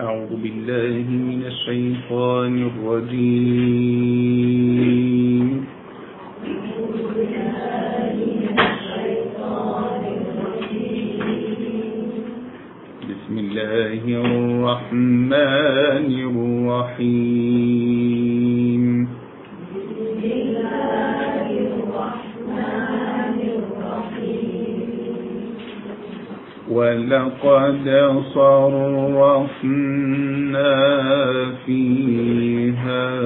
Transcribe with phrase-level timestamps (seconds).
[0.00, 4.00] أعوذ بالله من الشيطان الرجيم.
[13.10, 17.29] بسم الله الرحمن الرحيم.
[26.90, 27.86] ولقد
[28.34, 29.70] صرفنا
[31.66, 33.19] فيها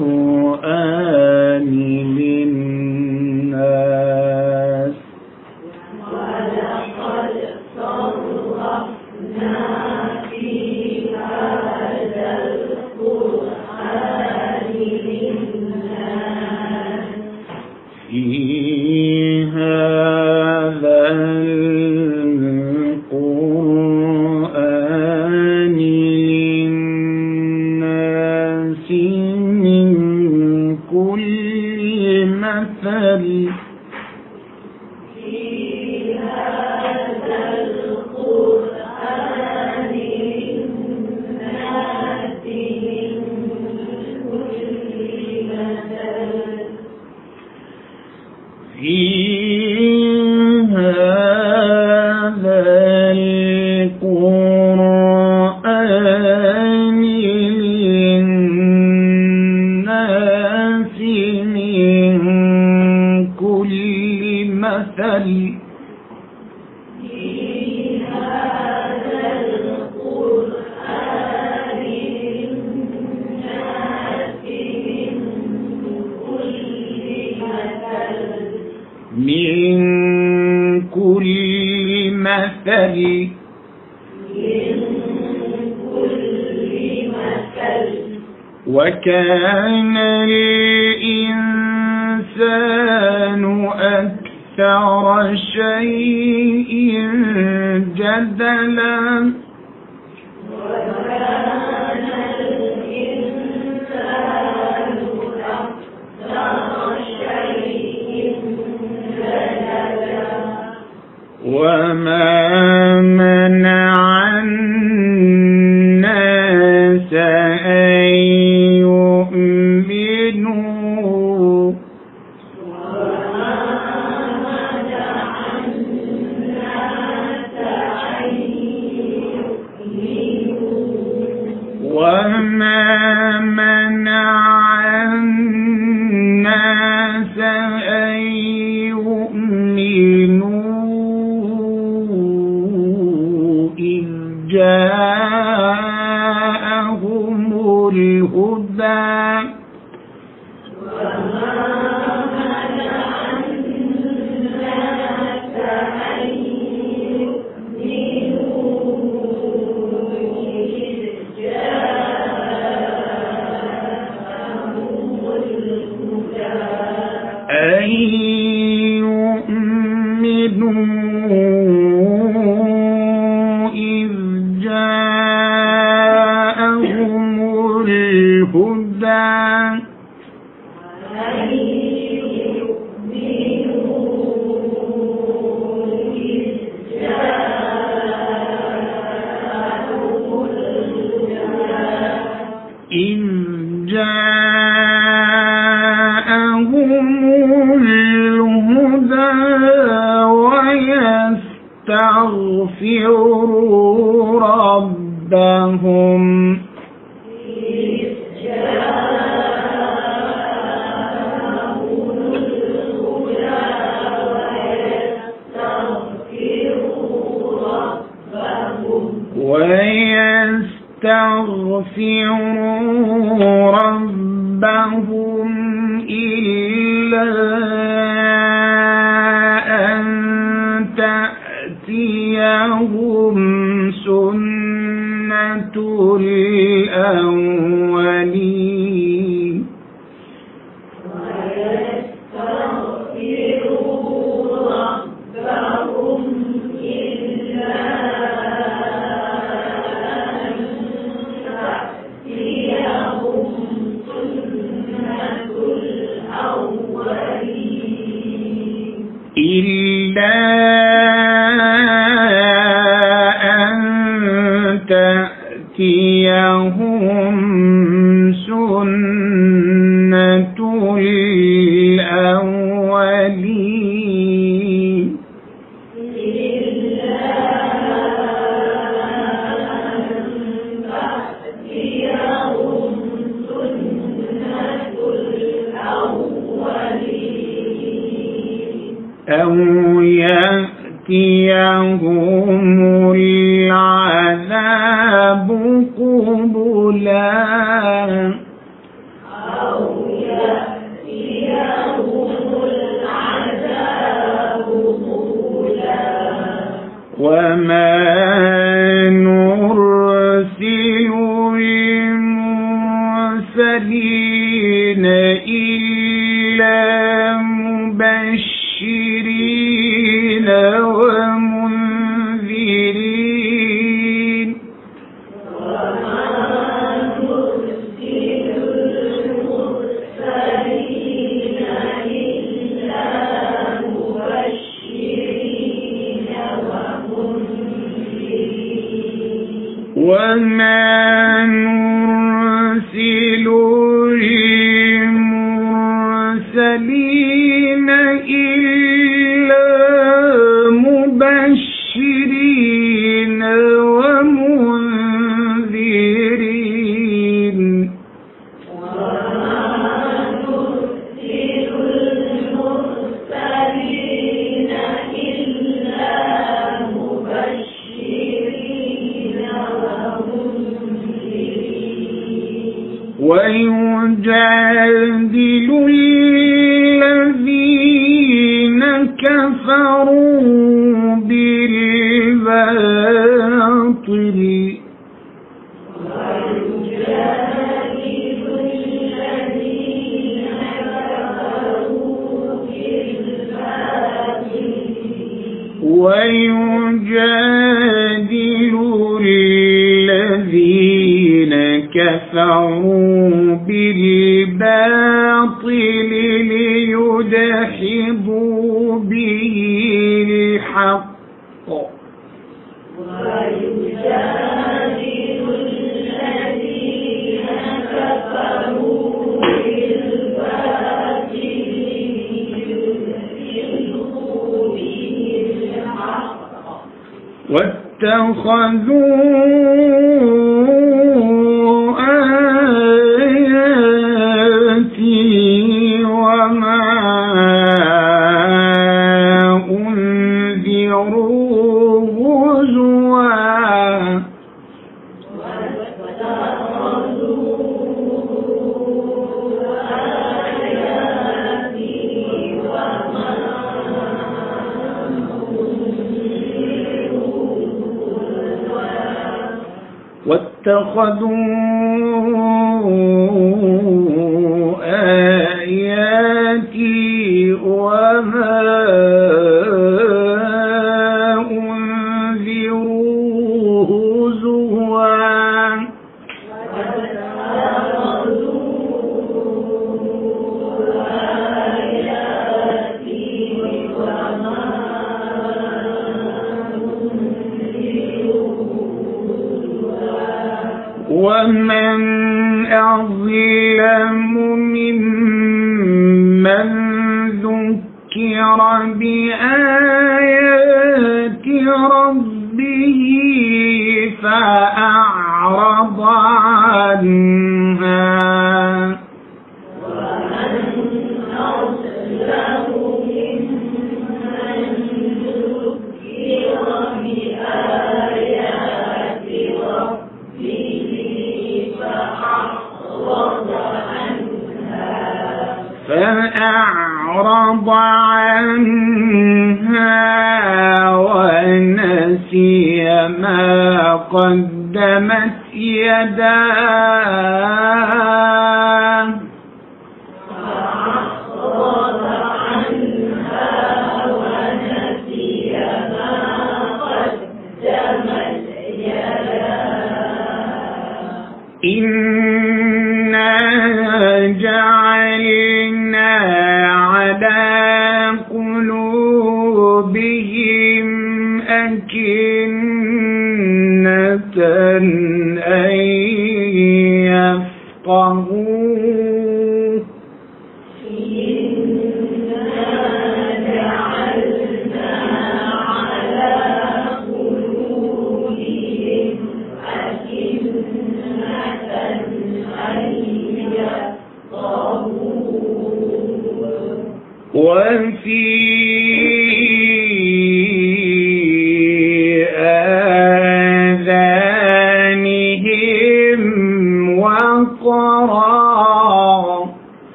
[317.97, 318.56] مبشرين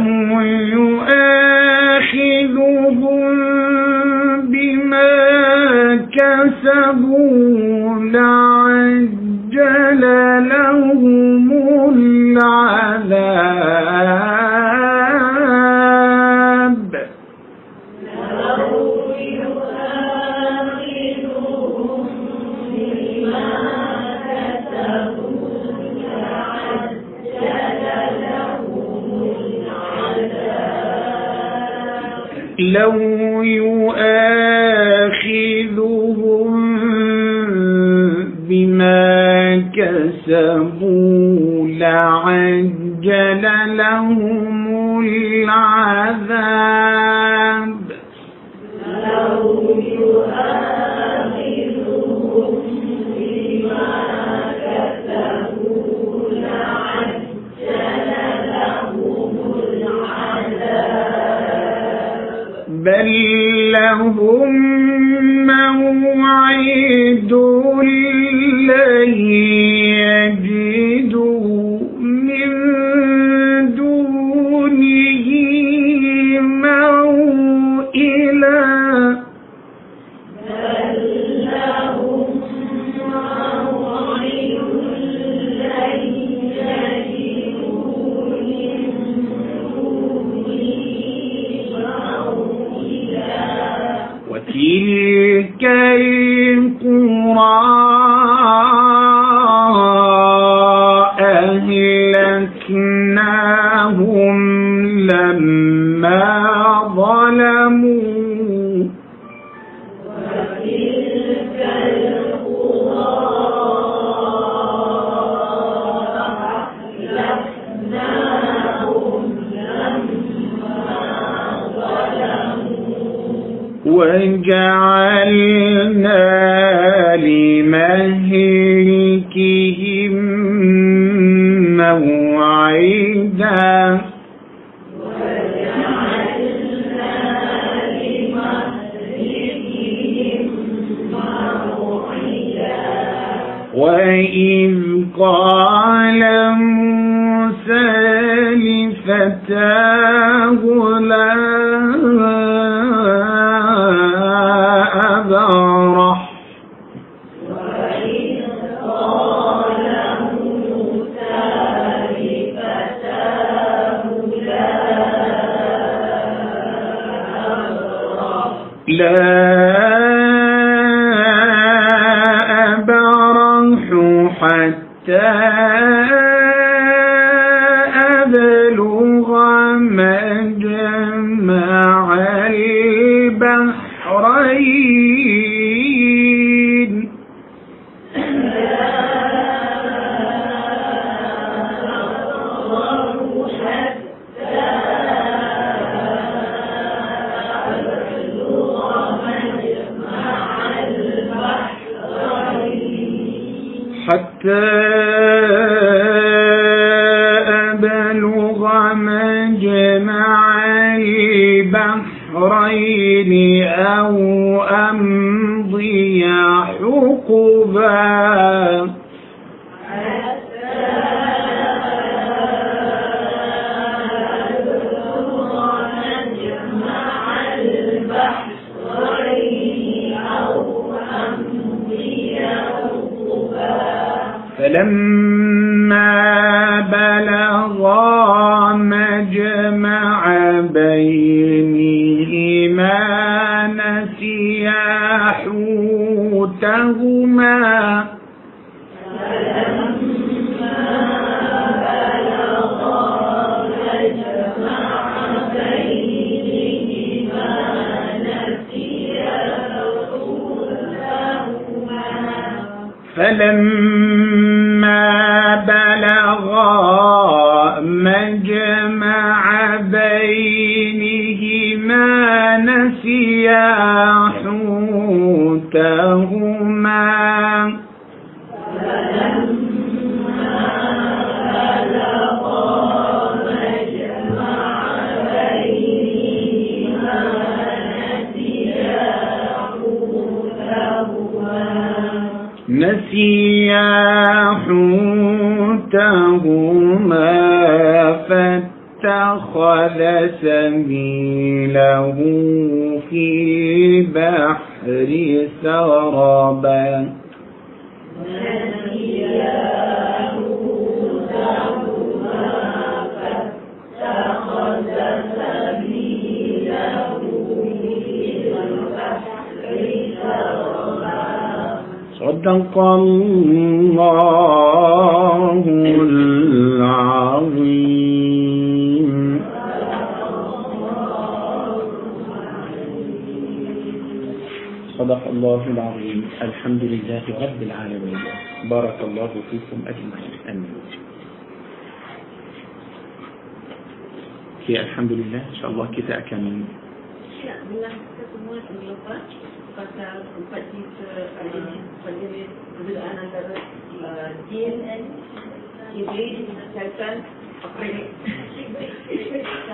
[0.00, 1.00] لو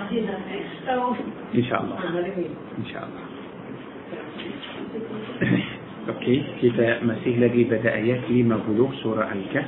[0.07, 1.97] إن شاء الله.
[2.79, 3.23] إن شاء الله.
[6.07, 6.43] أوكي.
[6.61, 9.65] كيف مسيح الذي بدأ يكلي ما بلوغ سورة الكهف؟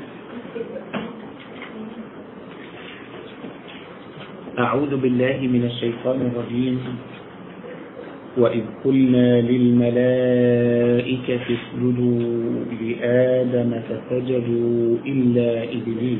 [4.59, 6.79] أعوذ بالله من الشيطان الرجيم.
[8.37, 16.19] وإذ قلنا للملائكة اسجدوا لآدم فسجدوا إلا إبليس.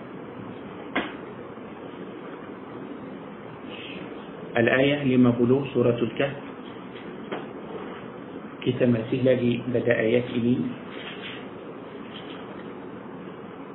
[4.57, 6.37] الآية لما قلوه سورة الكهف.
[8.61, 10.57] كتما سهلاجي بدأ آيات إلي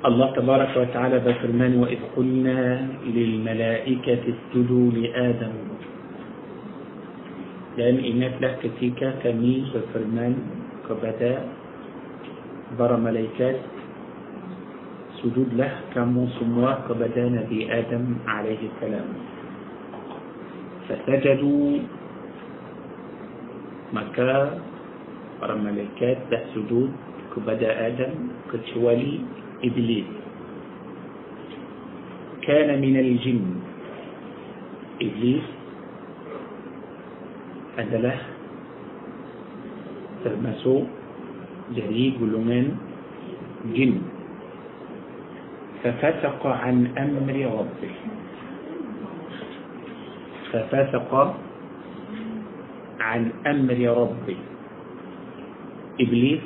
[0.07, 2.61] الله تبارك وتعالى بفرمان وإذ قلنا
[3.09, 5.55] للملائكة اسجدوا لآدم.
[7.77, 10.35] لأن إنك لك كتيكا كميز بفرمان
[10.89, 11.35] كبدا
[12.79, 13.59] برى ملائكات.
[15.19, 19.36] سجود له كمو سموا كبدا نبي آدم عليه السلام.
[20.87, 21.83] Fasajadu
[23.94, 24.59] maka
[25.38, 26.90] para malaikat dah sujud
[27.35, 29.20] kepada Adam kecuali
[29.62, 30.27] Iblis
[32.46, 33.42] كان من الجن
[34.96, 35.44] Iblis
[37.77, 38.16] adalah
[40.25, 40.88] termasuk
[41.75, 42.79] dari golongan
[43.75, 44.01] jin
[45.85, 47.94] ففسق عن أمر ربه
[50.57, 51.11] ففسق
[53.01, 54.38] عن أمر ربه
[56.01, 56.42] إبليس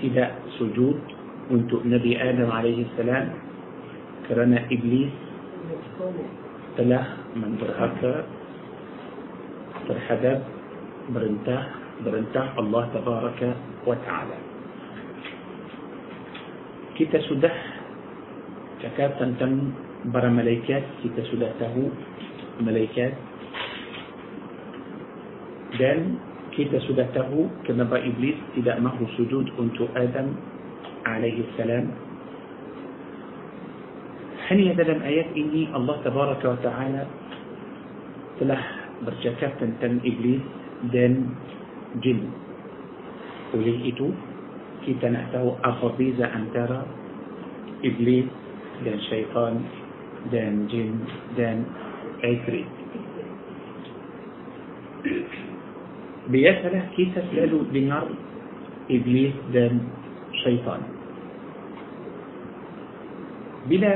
[0.00, 0.96] tidak sujud
[1.52, 3.36] untuk Nabi Adam alaihi salam
[4.24, 5.12] kerana iblis
[6.80, 8.24] telah mendurhaka
[9.84, 10.40] terhadap
[11.12, 11.68] perintah
[12.00, 13.48] perintah Allah tabaraka
[13.84, 14.38] wa taala
[16.96, 17.52] kita sudah
[18.80, 19.76] cakap tentang
[20.08, 21.92] para malaikat kita sudah tahu
[22.62, 23.12] malaikat
[25.78, 26.20] dan
[26.52, 30.34] kita sudah tahu kenapa iblis tidak mahu sujud untuk Adam
[31.06, 31.88] alaihi salam
[34.50, 37.02] hanya dalam ayat ini Allah tabaraka wa taala
[38.42, 38.62] telah
[39.06, 40.42] bercakap tentang iblis
[40.90, 41.32] dan
[42.02, 42.28] jin
[43.54, 44.10] oleh itu
[44.82, 46.82] kita nak tahu apa beza antara
[47.86, 48.26] iblis
[48.82, 49.54] dan syaitan
[50.34, 50.98] dan jin
[51.38, 51.62] dan
[52.24, 52.64] اي 3
[56.28, 58.08] بيسأله كيف تسأله دينار
[58.90, 59.74] إبليس دم
[60.44, 60.80] شيطان؟
[63.66, 63.92] بلا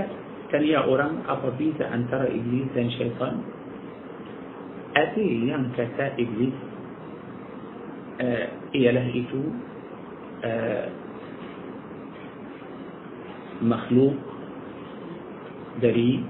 [0.53, 3.37] تليا أوران أفضيزة أن ترى إبليس دم شيطان؟
[4.97, 6.57] أتي يان كتا إبليس
[8.21, 9.43] آه إياله إتو
[10.45, 10.89] آه
[13.63, 14.15] مخلوق
[15.83, 16.23] دري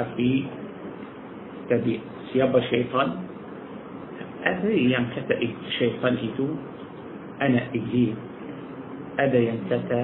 [0.00, 0.44] أفي
[1.70, 2.02] tadi
[2.34, 3.22] siapa syaitan
[4.42, 5.38] ada yang kata
[5.78, 6.58] syaitan itu
[7.38, 8.18] anak iblis
[9.14, 10.00] ada yang kata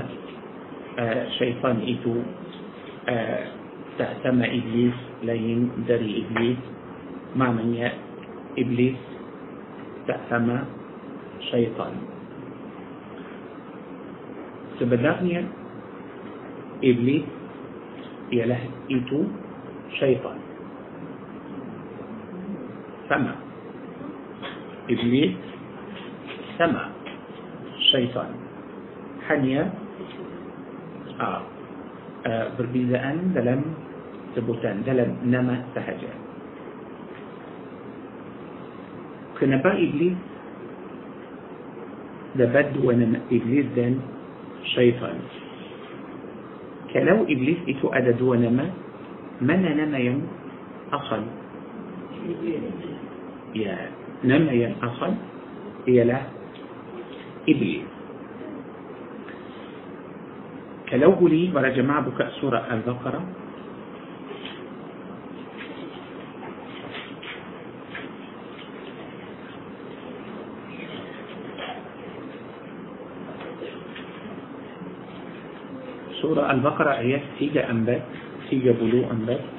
[0.95, 2.23] uh, syaitan itu
[3.11, 3.41] uh,
[3.99, 4.95] tak sama iblis
[5.27, 6.61] lain dari iblis
[7.35, 7.91] maknanya
[8.55, 8.97] iblis
[10.07, 10.63] tak sama
[11.51, 11.99] syaitan
[14.79, 15.43] sebenarnya
[16.85, 17.27] iblis
[18.31, 19.27] ialah itu
[19.99, 20.46] syaitan
[23.07, 23.35] سمع.
[24.91, 25.35] إبليس
[26.59, 26.85] سمع.
[27.95, 28.31] شيطان.
[29.31, 29.65] حنيا.
[31.21, 31.43] آه.
[32.27, 32.47] آه.
[32.59, 33.63] بربيزا أن دلم.
[34.35, 35.11] سبوتان دلم.
[35.31, 35.71] نما.
[35.75, 36.13] سهجا
[39.39, 40.19] كنبا إبليس.
[42.37, 43.95] لبد ونما إبليس دن
[44.75, 45.19] شيطان.
[46.91, 48.67] كلو إبليس إتو أدد ونما.
[49.41, 50.19] من نما يم
[50.91, 51.23] أصل.
[54.25, 55.13] نما الأصل
[55.87, 56.21] هي لا
[57.49, 57.83] إبلي.
[60.91, 63.23] كلوه لي ورجمع بكاء سورة البقرة.
[76.23, 78.03] سورة البقرة هي سيجا أنبات
[78.51, 79.56] سيجا بلو أنبات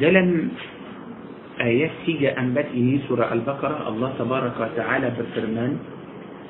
[0.00, 0.48] دلن
[1.58, 3.88] آيات تيجا أنبت إني سورة البقرة.
[3.88, 5.72] الله تبارك وتعالى بفرمان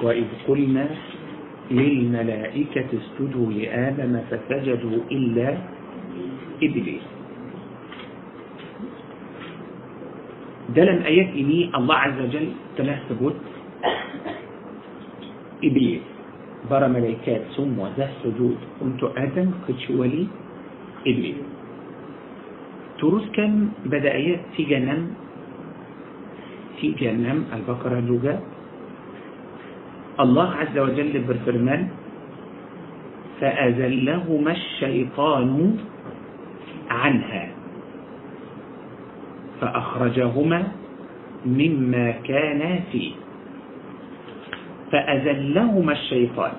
[0.04, 0.86] وإذ قلنا
[1.70, 5.48] للملائكة اسجدوا لآدم فسجدوا إلا
[6.62, 7.06] إبليس.
[10.76, 13.40] دلن آيات إني الله عز وجل تلاه ثبوت
[15.64, 16.04] إبليس.
[16.68, 18.58] برا ملائكات سم ذا سجود.
[18.80, 20.24] كنت آدم كتشولي
[21.08, 21.57] إبليس.
[22.98, 25.14] تروس كان بدايات في جنم
[26.80, 28.36] في جنم البقرة اللوجا
[30.20, 31.88] الله عز وجل بالفرمان
[33.40, 35.76] فأزلهما الشيطان
[36.90, 37.44] عنها
[39.60, 40.60] فأخرجهما
[41.46, 43.12] مما كانا فيه.
[44.92, 46.52] فأزلهما الشيطان.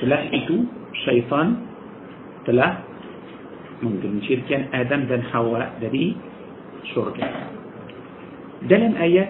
[0.00, 0.62] تلاحظوا
[0.92, 1.48] الشيطان
[2.46, 2.91] تلاحظوا
[3.82, 4.18] من دون
[4.74, 6.16] آدم بن حواء دري
[6.94, 7.18] شرك
[8.70, 9.24] دلم آية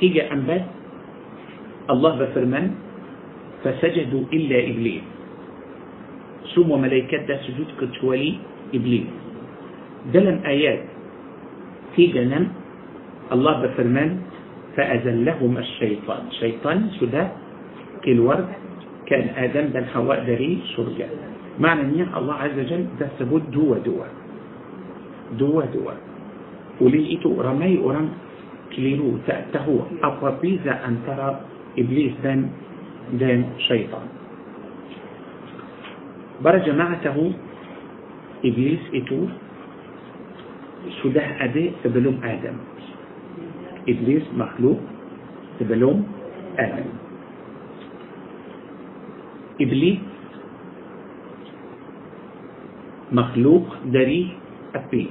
[0.00, 0.64] سيجا أم بس
[1.90, 2.66] الله بفرمان
[3.64, 5.04] فسجدوا إلا إبليس
[6.52, 8.30] سوم وملائكة دا سجود كتولي
[8.76, 9.08] إبليس
[10.12, 10.82] دلم آيات
[11.96, 12.44] في جنم
[13.32, 14.10] الله بفرمان
[14.76, 16.22] فأزلهم الشيطان.
[16.40, 17.24] شيطان سده
[18.04, 18.63] كل ورد
[19.06, 21.08] كان آدم بن حواء دري سرجة.
[21.60, 24.08] معنى مين الله عز وجل ده ثبوت دوا دوا.
[25.38, 25.94] دوا دوا.
[26.80, 28.08] وليتو رمي أوران
[28.72, 29.76] كليرو تأتهو.
[30.02, 31.28] أفربيزا أن ترى
[31.78, 32.40] إبليس دان
[33.20, 34.08] دان شيطان.
[36.42, 37.16] برا جماعته
[38.44, 39.20] إبليس إتو
[41.04, 42.56] سده أدي تبلوم آدم.
[43.88, 44.80] إبليس مخلوق
[45.60, 45.98] تبلوم
[46.58, 47.03] آدم.
[49.62, 50.02] Iblis
[53.14, 53.62] makhluk
[53.94, 54.34] dari
[54.74, 55.06] api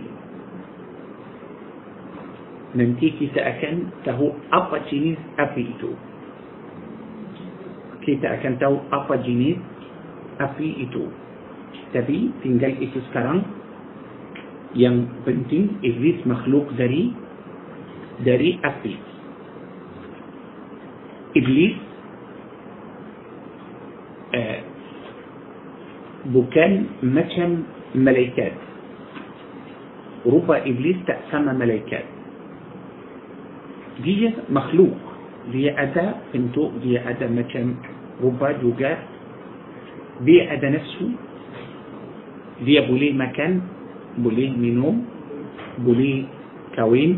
[2.74, 5.92] nanti kita akan tahu apa jenis api itu
[8.04, 9.56] kita akan tahu apa jenis
[10.42, 11.08] api itu
[11.96, 13.46] tapi tinggal itu sekarang
[14.74, 17.14] yang penting iblis makhluk dari
[18.26, 18.94] dari api
[21.38, 21.93] iblis
[26.26, 26.72] بوكان
[27.04, 27.52] مشم
[27.96, 28.56] ملايكات.
[30.26, 32.06] ربا إبليس تقسم ملايكات.
[34.04, 34.98] دي مخلوق.
[35.52, 37.68] دي اداه انتو دي اداه مشم
[38.24, 38.94] ربا جوجا.
[40.26, 41.08] دي اداه نفسه.
[42.66, 43.62] دي بوليه مكان.
[44.18, 44.98] بوليه منوم
[45.86, 46.24] بوليه
[46.76, 47.12] كوين.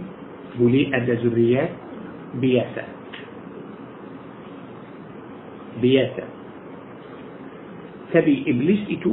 [0.60, 1.71] بوليه ادا ذريات.
[2.36, 2.91] بياسات
[5.80, 6.34] بياسات
[8.15, 9.12] تبي إبليس إتو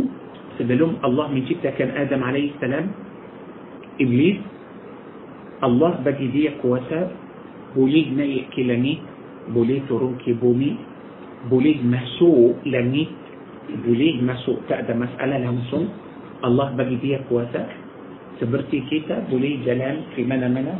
[0.62, 2.86] سبلوم الله من جبتا كان آدم عليه السلام.
[3.98, 4.38] إبليس
[5.66, 7.00] الله بجي دي قواتا
[7.74, 8.94] بوليد نيك لني
[9.50, 10.70] بوليد رونك بومي
[11.50, 13.02] بوليد مسوء لني
[13.82, 15.58] بوليد مسوء تأدى مسألة لهم
[16.46, 17.62] الله بجي دي قواتا
[18.38, 20.74] سبرتي كيتا بوليد جلال في منا منا.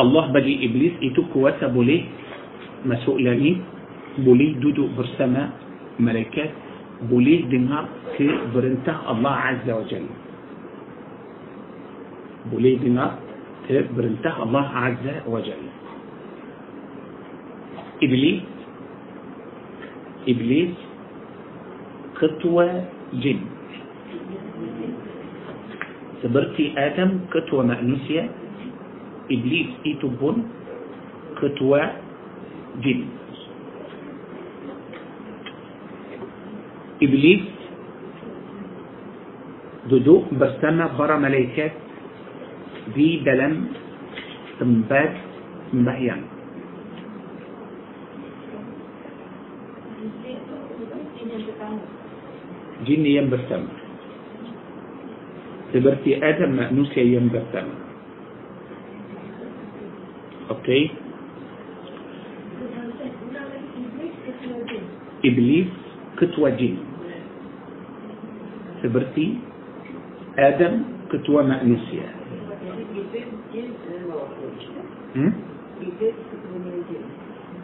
[0.00, 2.00] Allah bagi iblis itu kuasa boleh
[2.88, 3.60] masuk langit
[4.24, 5.52] boleh duduk bersama
[6.00, 6.48] malaikat
[7.12, 7.84] boleh dengar
[8.16, 10.14] ke perintah Allah Azza wa Jalla
[12.48, 13.20] boleh dengar
[13.68, 15.72] ke perintah Allah Azza wa Jalla
[18.00, 18.40] iblis
[20.24, 20.72] iblis
[22.16, 22.88] ketua
[23.20, 23.44] jin
[26.20, 28.28] seperti Adam ketua manusia
[29.30, 30.42] iblis itu pun
[31.38, 31.96] ketua
[32.82, 33.06] jin
[37.00, 37.42] iblis
[39.88, 41.72] duduk bersama para malaikat
[42.92, 43.70] di dalam
[44.58, 45.08] tempat
[45.70, 46.22] sembahyang
[52.84, 53.70] jin yang bersama
[55.70, 57.89] seperti Adam manusia yang bersama
[60.70, 60.86] say
[65.20, 65.68] إبليس
[66.16, 66.76] كتوى جن.
[68.82, 69.26] خبرتي
[70.38, 70.74] آدم
[71.12, 72.08] كتوى مأنسية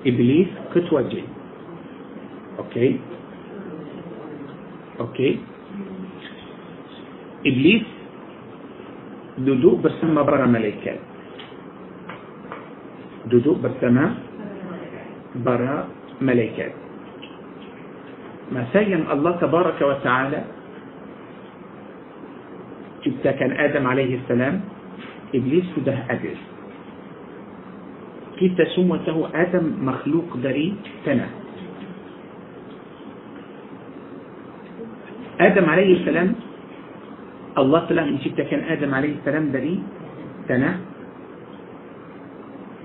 [0.06, 1.26] إبليس كتوى جن.
[2.58, 2.88] أوكي.
[5.00, 5.30] أوكي.
[7.46, 7.86] إبليس
[9.38, 11.05] دودو بس ما برغم ملايكات
[13.26, 14.14] duduk bersama
[15.42, 15.90] para
[16.22, 16.70] malaikat
[18.54, 20.40] masa yang Allah tabaraka wa ta'ala
[23.02, 24.62] ciptakan Adam alaihi salam
[25.34, 26.32] Iblis sudah ada
[28.38, 31.30] kita semua tahu Adam makhluk dari tanah
[35.42, 36.38] Adam alaihi salam
[37.58, 39.82] Allah telah menciptakan Adam alaihi salam dari
[40.46, 40.85] tanah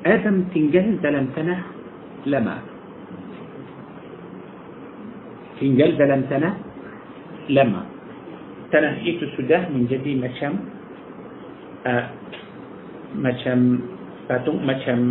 [0.06, 1.58] آدم فنجان ده لم تنه
[2.26, 2.56] لما؟
[5.62, 6.52] فنجان ده لم تنه
[7.50, 7.82] لما
[8.72, 10.56] تنه إيتو سده من جدي مشم
[11.86, 12.06] آه،
[13.18, 13.62] مشم
[14.30, 15.02] باتون مشم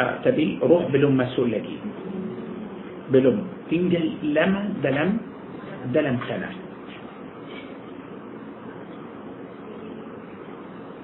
[0.00, 1.76] آه، تبي؟ روح بلوم مسؤول لدي
[3.12, 3.38] بلوم.
[3.70, 5.10] فنجان لما دلم
[5.94, 6.50] دلم تنه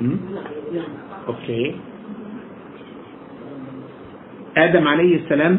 [0.01, 0.13] م?
[1.27, 1.63] أوكي.
[4.57, 5.55] آدم عليه السلام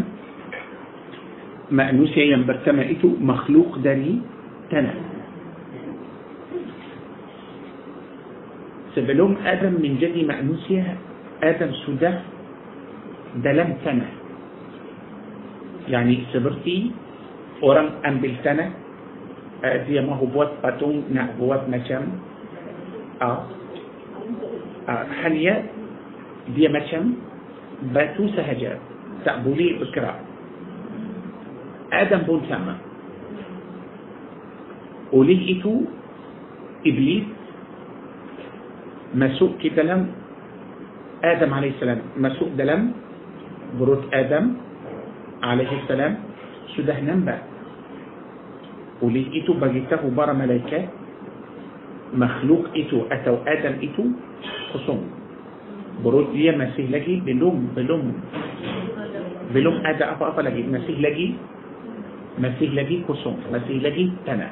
[1.71, 4.21] مأنوس يا ينبرتما إتو مخلوق دري
[4.71, 4.93] تنا
[8.95, 10.65] سبلوم آدم من جدي مأنوس
[11.43, 12.11] آدم سودة
[13.45, 14.07] دلم تنا
[15.93, 16.77] يعني سبرتي
[17.61, 18.65] أورام أمبل تنا
[19.63, 22.05] أدي آه، ما هو بوات باتون نا بوات مجم
[23.21, 23.56] آه.
[24.87, 25.55] خلية
[26.55, 27.05] دي مشم
[27.91, 28.79] باتو سهجة.
[29.25, 30.13] تقبولي بكرة
[31.93, 32.75] آدم بون سامة.
[35.11, 35.73] وليئتو
[36.87, 37.23] إبليس.
[39.15, 40.01] مسوق كتلم
[41.23, 41.99] آدم عليه السلام.
[42.17, 42.81] مسوق دلم.
[43.79, 44.45] بروت آدم
[45.43, 46.13] عليه السلام.
[46.79, 47.37] سده نمبا.
[49.03, 50.89] وليئتو بجيته بار ملايكات
[52.15, 54.03] مخلوق إتو أتو آدم إتو
[54.73, 55.01] خصوم.
[56.03, 58.05] برود دي مسيح لجي بلوم بلوم.
[59.53, 61.27] بلوم هذا أفا أفا لجي مسيح لجي
[62.39, 63.37] مسيح لجي خصوم.
[63.53, 64.47] مسيح لجي تنا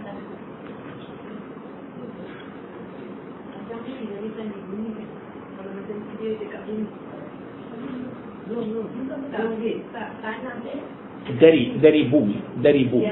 [11.41, 12.29] داري داري بوم
[12.61, 13.05] داري بوم.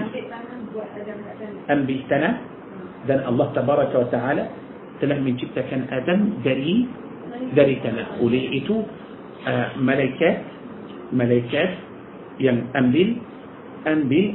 [1.70, 2.30] أم بيتنا
[3.08, 4.44] دان الله تبارك وتعالى
[5.06, 6.88] لحم من جبتة كان آدم دري
[7.56, 8.78] دري تلاه وليئتو
[9.48, 10.40] آه، ملايكات
[11.14, 11.72] ملايكات
[12.40, 13.10] يم يعني أمبل
[13.88, 14.26] أمبل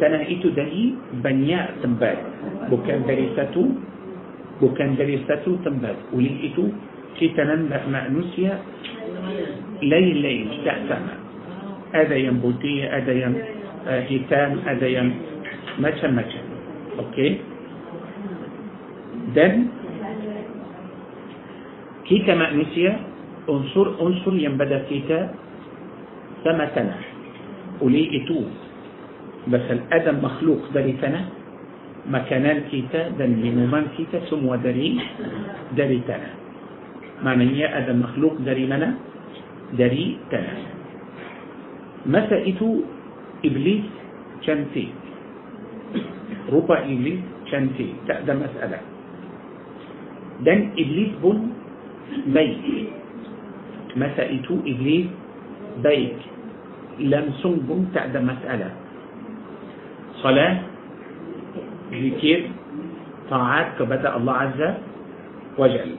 [0.00, 0.84] تنائتو دري
[1.24, 2.18] بنياء تنباد
[2.70, 3.64] بكان دريستو
[4.62, 6.64] بكان دريستو تنباد وليئتو
[7.20, 8.54] كي تنن لحم نسيا
[9.82, 11.18] ليل ليل تحت سماء
[11.94, 13.34] هذا ينبوتي هذا ين
[13.86, 15.08] آه، هتام هذا ين
[15.78, 16.40] ماشا ماشا
[16.94, 17.28] أوكي.
[17.28, 17.54] Okay.
[19.34, 19.83] then
[22.04, 22.92] كيتا مأنسية
[23.48, 25.18] أنصر أنصر ينبدأ كيتا
[26.44, 26.96] سما تنا
[27.80, 28.38] ولي إتو
[29.48, 31.20] بس الأدم مخلوق داري تنا
[32.08, 35.00] مكانان كيتا دن لنومان كيتا سمو داري
[35.76, 36.30] داري تنا
[37.24, 38.88] معنى هي أدم مخلوق داري منا
[39.76, 40.52] داري تنا
[42.04, 42.68] متى إتو؟
[43.44, 43.84] إبليس
[44.44, 44.86] شانتي
[46.52, 47.20] ربا إبليس
[47.52, 48.80] شانتي تأدم مسألة.
[50.44, 51.53] دن إبليس بن
[52.26, 52.58] بيك
[53.96, 55.06] مسائتو إبليس
[55.84, 56.18] بيك
[56.98, 58.70] لم سنجم تعدى مسألة.
[60.22, 60.54] صلاة
[61.90, 62.40] ذكر
[63.30, 64.60] طاعات كبدا الله عز
[65.58, 65.90] وجل.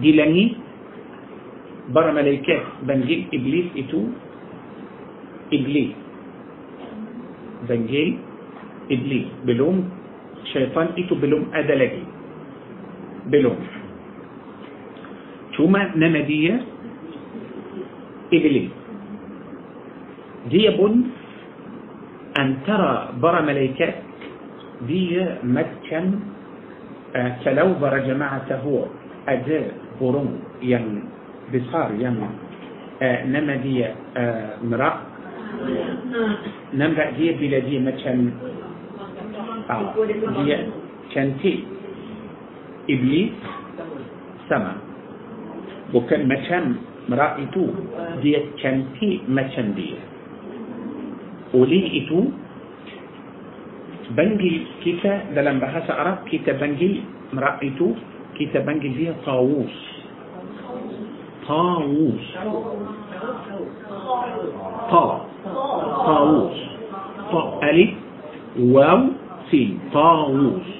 [0.00, 0.44] دي لني
[1.92, 4.00] برا ملايكات بنجيل إبليس إتو
[5.52, 5.92] إبليس.
[7.68, 8.10] بنجيل
[8.88, 9.28] إبليس.
[9.44, 9.76] بلوم
[10.52, 12.02] شيطان إتو بلوم أدلجي
[13.26, 13.58] بلون
[15.56, 16.56] ثم نمدية؟
[18.32, 18.68] إبلي
[20.50, 20.78] ديب
[22.38, 23.94] أن ترى برا ملايكات
[24.88, 26.10] دي مكة
[27.16, 28.86] آه، كلو برا جماعة هو
[29.28, 29.66] أداء
[30.00, 31.04] برون ين
[31.54, 32.16] بصار ين
[33.02, 35.12] آه، نمدية آه، مرا.
[36.74, 38.32] نمرأ دي بلا دي مكان
[39.70, 39.94] آه
[40.44, 40.56] دي
[41.14, 41.54] كانتي
[42.88, 43.34] iblis
[44.50, 44.78] sama
[45.90, 47.70] bukan macam merak itu
[48.22, 50.00] dia cantik macam dia
[51.52, 52.32] oleh itu
[54.12, 57.96] panggil kita dalam bahasa Arab kita panggil merak itu
[58.38, 59.92] kita panggil dia tawus
[61.46, 62.26] طاووس
[64.90, 65.04] طا
[66.06, 66.58] طاووس
[67.32, 67.90] طا ألف
[68.58, 69.00] واو
[69.50, 70.71] سين طاووس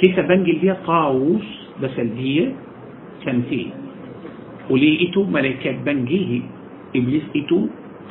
[0.00, 1.48] كيف بنجل بيها طاووس
[1.82, 2.52] بس هي
[3.24, 3.70] تمثيل
[4.70, 6.40] ولقيته ملكات بنجيه
[6.96, 7.58] إبليس إتو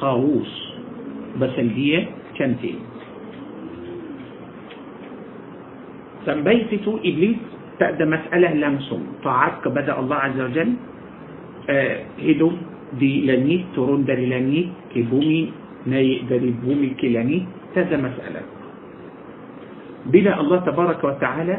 [0.01, 0.53] طاووس
[1.41, 2.05] بس هي
[2.37, 2.77] تمثيل.
[6.25, 7.39] سمبيتو إبليس
[7.79, 9.03] تأدى مسألة لمسهم.
[9.23, 10.69] طاعتك بدأ الله عز وجل
[11.69, 12.49] آه هدو
[12.99, 15.41] دي لانيت ترون داري لانيت كبومي
[15.89, 18.41] ناي داري بومي كلانيت تأدى مسألة.
[20.05, 21.57] بلا الله تبارك وتعالى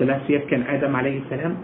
[0.00, 1.54] ثلاث كان آدم عليه السلام.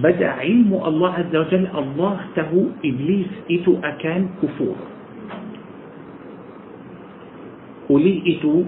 [0.00, 4.76] بدأ علم الله عز وجل الله تهو إبليس إتو أكان كفور.
[7.92, 8.64] ولي إتو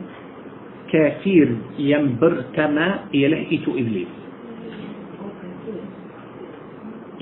[0.93, 4.13] كافير ينبر تما يله إتو إبليس.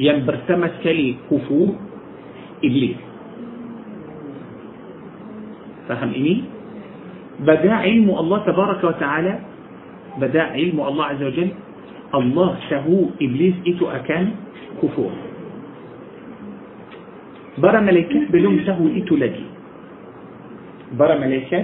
[0.02, 1.68] ينبر تما سكلي كفور
[2.58, 3.00] إبليس.
[5.86, 6.34] فهم إني
[7.46, 9.34] بدأ علم الله تبارك وتعالى
[10.20, 11.50] بدأ علم الله عز وجل.
[12.12, 14.24] الله شهو إبليس ايتو أكان
[14.82, 15.12] كفور.
[17.58, 19.46] برا ملكة بلوم تهو ايتو لجي
[20.96, 21.60] برا ملكة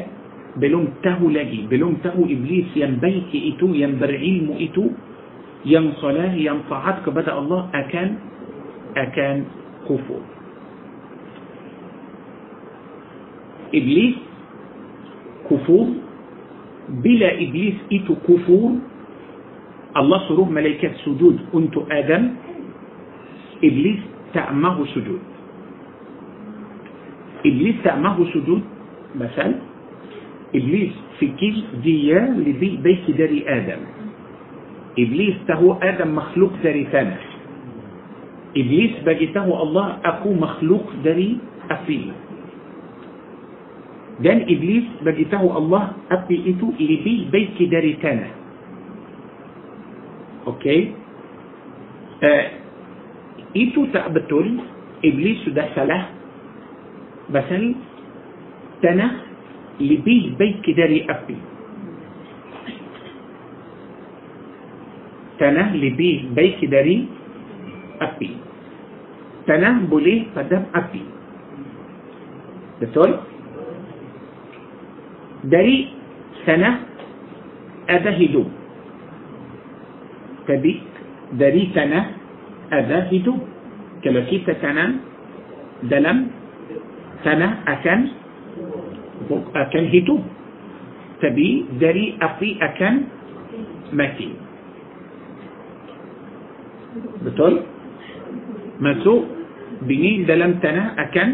[0.56, 4.84] بلوم تهو لجي بلوم تهو إبليس ينبيك ايتو ينبر علم ايتو
[5.64, 8.10] ينصلاه ينفعتك بدأ الله أكان
[8.96, 9.38] أكان
[9.84, 10.22] كفور.
[13.74, 14.16] إبليس
[15.50, 16.07] كفور.
[16.88, 18.70] بلا إبليس إتو كفور.
[19.96, 21.36] الله صروه ملائكة سجود.
[21.54, 22.22] أنت آدم.
[23.64, 24.00] إبليس
[24.34, 25.22] تأمه سجود.
[27.46, 28.62] إبليس تأمه سجود.
[29.16, 29.54] مثلا
[30.54, 33.80] إبليس في كيس ديا لبي بيت داري آدم.
[34.98, 37.20] إبليس تهو آدم مخلوق داري ثاني.
[38.56, 41.38] إبليس بجته الله أكو مخلوق داري
[41.70, 42.27] أفيه
[44.18, 48.32] dan iblis bagi tahu Allah api itu lebih baik dari tanah.
[50.50, 50.90] Okey.
[52.18, 52.44] Uh,
[53.54, 54.42] itu tak betul.
[55.06, 56.10] Iblis sudah salah.
[57.30, 57.78] Pasal
[58.82, 59.22] tanah
[59.78, 61.38] lebih baik dari api.
[65.38, 67.06] Tanah lebih baik dari
[68.02, 68.30] api.
[69.46, 71.02] Tanah boleh padam api.
[72.82, 73.37] Betul?
[75.46, 75.92] Dari
[76.42, 76.74] tanah
[77.88, 78.46] ada hidup.
[80.48, 80.72] Tapi
[81.36, 82.04] dari tanah
[82.72, 83.38] ada hidup.
[84.00, 85.02] Kalau kita tanam
[85.86, 86.30] dalam
[87.22, 87.98] tanah akan
[89.52, 90.20] akan hidup.
[91.18, 92.94] Tapi dari api akan
[93.90, 94.30] mati.
[97.26, 97.66] Betul?
[98.78, 99.26] Masuk
[99.84, 101.28] bini dalam tanah akan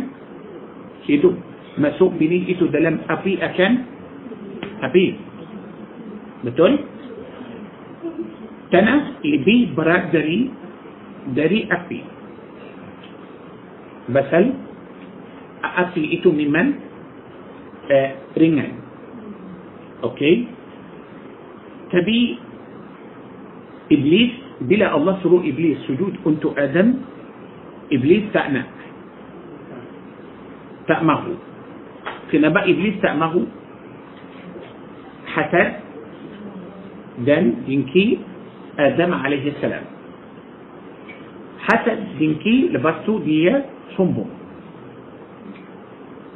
[1.05, 1.37] hidup.
[1.77, 3.94] Masuk bini itu dalam api akan
[4.85, 5.07] api.
[6.45, 6.73] Betul?
[8.69, 10.51] Tanah lebih berat dari
[11.33, 12.01] dari api.
[14.13, 14.45] Pasal
[15.65, 16.77] api itu memang
[17.89, 18.73] uh, ringan.
[20.05, 20.35] Okey?
[21.89, 22.19] Tapi
[23.89, 24.33] Iblis
[24.65, 27.01] bila Allah suruh Iblis sujud untuk Adam,
[27.91, 28.69] Iblis tak nak.
[30.85, 31.35] Tak mahu.
[32.29, 33.64] Kenapa Iblis tak mahu?
[35.35, 35.73] حسد
[37.27, 38.19] دان دينكي
[38.79, 39.85] آدم عليه السلام.
[41.59, 43.51] حسد دنكي لبستو دي
[43.99, 44.25] صنبو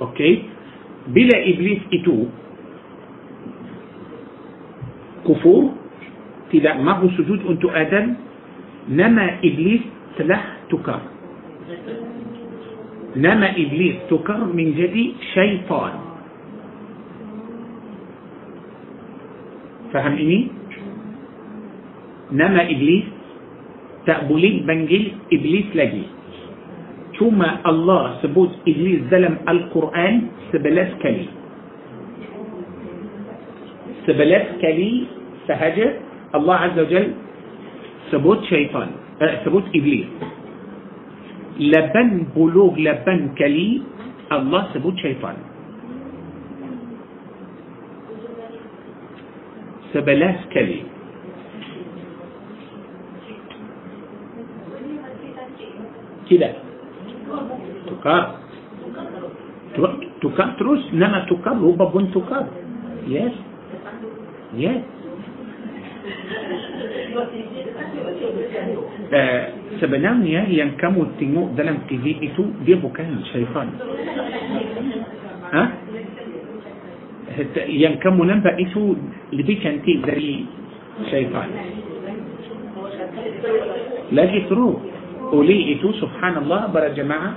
[0.02, 0.32] أوكي؟
[1.14, 2.18] بلا إبليس إتو.
[5.26, 5.62] كفور.
[6.52, 8.06] تلا ما هو سجود أنت آدم؟
[8.88, 9.82] نما إبليس
[10.18, 11.00] تلح تكر.
[13.16, 16.07] نما إبليس تكر من جدي شيطان.
[22.28, 23.08] Nama iblis
[24.04, 26.04] tak boleh panggil iblis lagi.
[27.16, 31.26] Cuma Allah sebut iblis dalam Al-Quran sebelas kali.
[34.06, 35.08] Sebelas kali
[35.48, 35.98] sahaja
[36.36, 37.06] Allah Azza wa Jal
[38.12, 38.92] sebut syaitan.
[39.18, 40.06] Eh, sebut iblis.
[41.58, 43.82] Lapan puluh lapan kali
[44.30, 45.47] Allah sebut syaitan.
[49.92, 50.84] Sebelas kali
[56.28, 56.60] tidak
[57.88, 58.36] tukar
[60.20, 62.44] tukar terus nama tukar rubah pun tukar
[63.08, 63.32] yes
[64.52, 64.84] yes
[69.08, 69.42] uh,
[69.80, 73.72] sebenarnya yang kamu tengok dalam TV itu dia bukan syaitan
[75.48, 75.87] ha?
[77.70, 78.98] Yang kamu nampak itu
[79.30, 80.46] lebih cantik dari
[81.06, 81.48] syaitan
[84.10, 84.80] lagi seru
[85.28, 87.36] oleh itu subhanallah para jemaah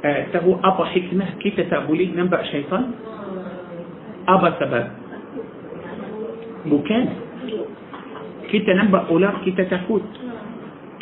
[0.00, 2.94] uh, tahu apa hikmah kita tak boleh nampak syaitan
[4.26, 4.84] apa sebab
[6.70, 7.02] bukan
[8.50, 10.02] kita nampak ular kita takut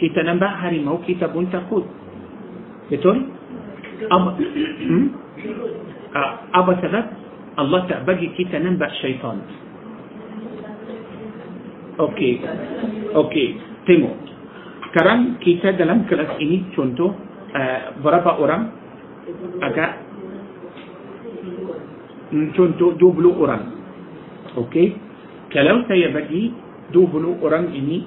[0.00, 1.84] kita nampak harimau kita pun takut
[2.88, 3.16] betul
[4.10, 5.06] apa hmm?
[6.12, 7.23] uh, apa sebab
[7.54, 9.38] Allah tak bagi kita nampak syaitan.
[12.02, 12.42] Okey.
[13.14, 13.48] Okey.
[13.86, 14.16] Tengok.
[14.90, 17.14] Sekarang kita dalam kelas ini contoh
[17.54, 18.62] uh, berapa orang
[19.62, 19.90] agak
[22.58, 23.62] contoh 20 orang.
[24.58, 24.98] Okey.
[25.54, 26.50] Kalau saya bagi
[26.90, 28.02] 20 orang ini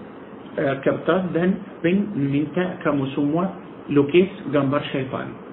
[0.59, 3.55] uh, kertas dan pen minta kamu semua
[3.87, 5.46] lukis gambar syaitan.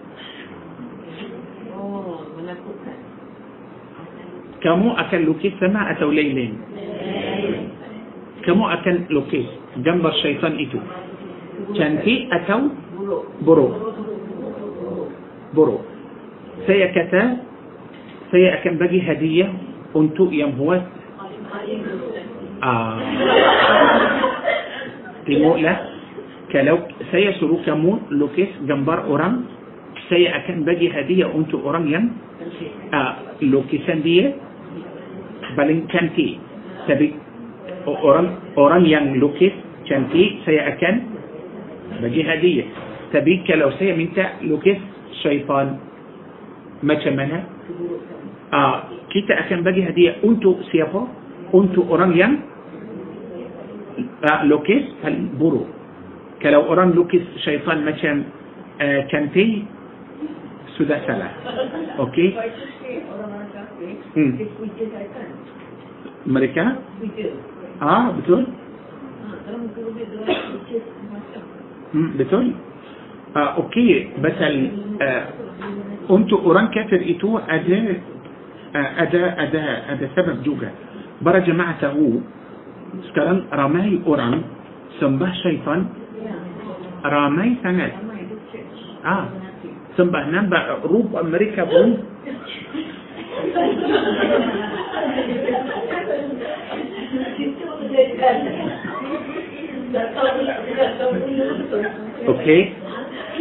[4.65, 6.57] Kamu akan lukis sama atau lain-lain?
[8.49, 9.45] Kamu akan lukis
[9.85, 10.81] gambar syaitan itu.
[11.77, 12.73] Cantik atau
[13.45, 13.75] Buruk.
[15.53, 15.83] buruk?
[16.65, 17.23] Saya kata,
[18.33, 19.53] saya akan bagi hadiah
[19.93, 20.81] untuk yang buat
[22.65, 22.97] Ah.
[25.29, 25.79] Tengoklah
[26.49, 26.77] kalau
[27.12, 29.45] saya suruh kamu lukis gambar orang
[30.09, 32.05] saya akan bagi hadiah untuk orang yang
[32.93, 34.33] ah, lukisan dia
[35.55, 36.39] paling cantik
[36.87, 37.17] tapi
[37.87, 39.53] orang orang yang lukis
[39.89, 40.95] cantik saya akan
[42.03, 42.69] bagi hadiah
[43.15, 44.79] tapi kalau saya minta lukis
[45.23, 45.79] syaitan
[46.85, 47.39] macam mana
[48.53, 48.77] ah,
[49.15, 51.07] kita akan bagi hadiah untuk siapa
[51.55, 52.35] untuk orang yang
[54.27, 55.71] uh, lukis paling buruk.
[56.43, 58.27] Kalau orang lukis syaitan macam
[58.83, 59.65] uh, cantik,
[60.75, 61.31] sudah salah.
[62.03, 62.35] Okey?
[63.85, 64.32] Orang-orang kafir, Hmm.
[64.41, 65.28] dia puja syaitan.
[66.24, 66.64] Mereka?
[67.01, 67.26] Puja.
[67.85, 68.41] Ah, betul?
[69.45, 70.78] Muka dia dia puja
[71.12, 71.43] macam.
[71.95, 72.45] Hmm, betul?
[73.35, 73.51] Uh,
[75.03, 75.24] uh,
[76.07, 77.78] untuk orang kafir itu ada
[78.74, 79.62] uh, ada ada
[79.95, 80.70] ada sebab juga.
[81.18, 82.22] Para jemaah tahu
[83.11, 84.43] sekarang ramai orang
[85.03, 85.91] sembah syaitan
[87.05, 87.91] ramai sangat.
[89.05, 89.28] Ah,
[89.99, 92.01] sembah nampak rupa mereka pun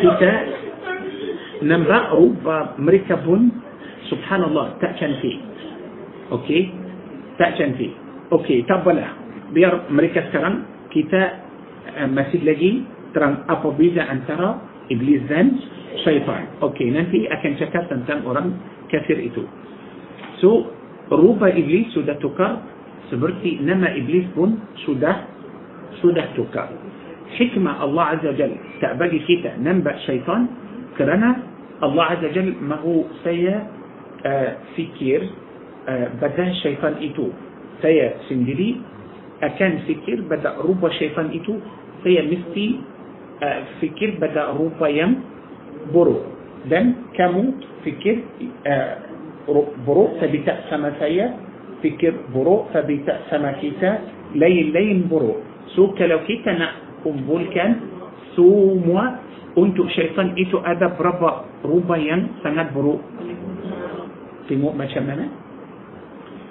[0.03, 0.31] Kita
[1.63, 3.47] nampak rupa mereka pun
[4.11, 5.39] subhanallah tak cantik.
[6.33, 6.71] Okey.
[7.39, 7.91] Tak cantik.
[8.29, 9.15] Okey, tak apalah.
[9.53, 11.21] Biar mereka sekarang kita
[12.03, 12.83] uh, masih lagi
[13.13, 15.57] terang apa beza antara iblis dan
[16.03, 16.49] syaitan.
[16.61, 18.57] Okey, nanti akan cakap tentang orang
[18.89, 19.45] kafir itu.
[20.43, 20.67] So,
[21.07, 22.59] rupa iblis sudah tukar
[23.07, 25.23] seperti nama iblis pun sudah
[26.03, 26.67] sudah tukar.
[27.39, 28.51] Hikmah Allah Azza Jal
[28.83, 30.51] tak bagi kita nampak syaitan
[30.99, 31.39] kerana
[31.79, 33.63] Allah Azza Jal mahu saya
[34.27, 35.23] uh, fikir
[35.87, 37.31] uh, pada syaitan itu.
[37.79, 38.83] Saya sendiri
[39.39, 41.55] akan fikir pada rupa syaitan itu
[42.03, 42.65] saya mesti
[43.39, 45.23] uh, fikir pada rupa yang
[45.95, 46.27] buruk
[46.67, 48.23] dan kamu fikir
[48.67, 49.12] uh,
[49.47, 51.27] برو فبتأسما فيا
[51.83, 53.91] فكر برو فبتأسما كيتا
[54.39, 55.35] ليل ليل برو
[55.75, 56.67] سو كلو كيتا نا
[57.03, 57.71] قنبول كان
[58.39, 59.05] سو موا
[59.53, 61.31] انتو شيطان إتو أدب ربا
[61.61, 62.95] ربا ين سنات برو
[64.47, 65.27] في مو ما شمنا.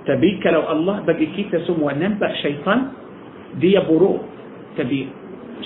[0.06, 2.78] تبيك لو الله بقي كيتا سو موا ننبأ شيطان
[3.56, 4.20] دي برو
[4.76, 5.00] تبي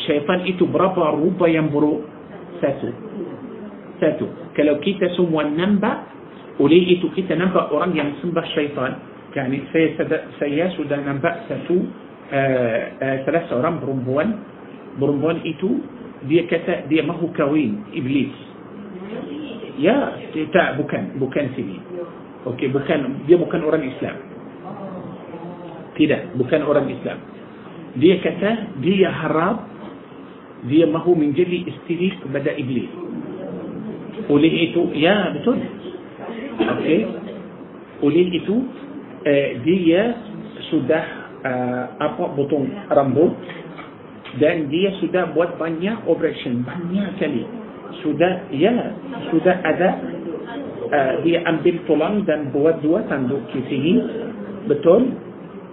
[0.07, 2.07] شيطان إتو بربا ربا ين برو
[2.63, 2.89] ساتو.
[4.01, 4.27] ساتو.
[4.57, 6.16] كلو كيتا سو موا ننبأ
[6.57, 8.97] oleh itu kita nampak orang yang sembah syaitan
[9.37, 9.93] yani saya,
[10.41, 11.77] saya sudah nampak satu
[12.33, 14.41] uh, uh, salah seorang perempuan
[14.97, 15.85] perempuan itu
[16.25, 18.33] dia kata dia mahu kahwin iblis
[19.77, 20.17] ya
[20.57, 21.77] tak bukan bukan sini
[22.49, 24.17] okey bukan dia bukan orang Islam
[26.01, 27.21] tidak bukan orang Islam
[28.01, 29.69] dia kata dia harap
[30.65, 32.89] dia mahu menjadi istri kepada iblis
[34.33, 35.61] oleh itu ya betul
[36.61, 37.01] okey.
[38.05, 38.57] Oleh itu
[39.25, 40.17] eh, dia
[40.69, 41.05] sudah
[41.47, 43.33] uh, apa potong rambut
[44.37, 47.45] dan dia sudah buat banyak operation banyak kali
[48.03, 48.73] sudah ya
[49.33, 49.89] sudah ada
[50.91, 53.93] uh, dia ambil tulang dan buat dua tanduk di sini.
[54.67, 55.15] Betul?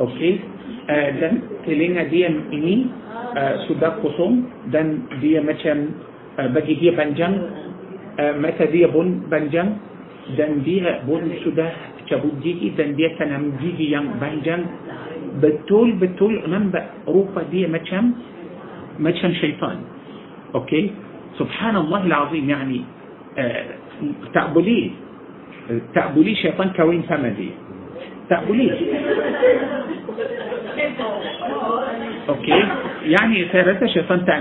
[0.01, 0.41] Okey.
[0.83, 2.91] Uh, dan telinga dia ini
[3.33, 5.95] uh, sudah kosong dan dia macam
[6.37, 7.33] uh, bagi dia panjang
[8.19, 9.79] uh, mata dia pun panjang
[10.39, 11.71] dan dia pun sudah
[12.07, 14.63] cabut gigi dan dia tanam gigi yang panjang
[15.43, 18.15] betul-betul nampak rupa dia macam
[19.03, 19.83] macam syaitan
[20.55, 20.95] okey
[21.35, 22.87] subhanallah alazim yani
[23.35, 23.63] uh,
[24.31, 24.95] tak boleh
[25.91, 27.51] tak boleh syaitan kahwin sama dia
[28.31, 28.71] tak boleh
[32.31, 32.61] okey
[33.11, 34.39] yani saya rasa syaitan tak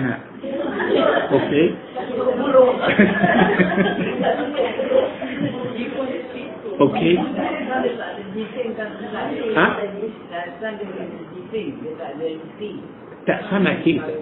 [13.84, 14.12] kita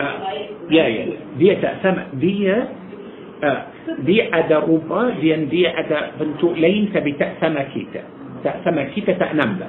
[0.00, 0.16] uh,
[0.70, 1.02] ya ya
[1.36, 2.70] dia tak sama dia
[3.42, 3.60] uh,
[4.06, 8.00] dia ada rupa dan dia ada bentuk lain tak sama kita
[8.40, 9.68] tak sama kita tak nampak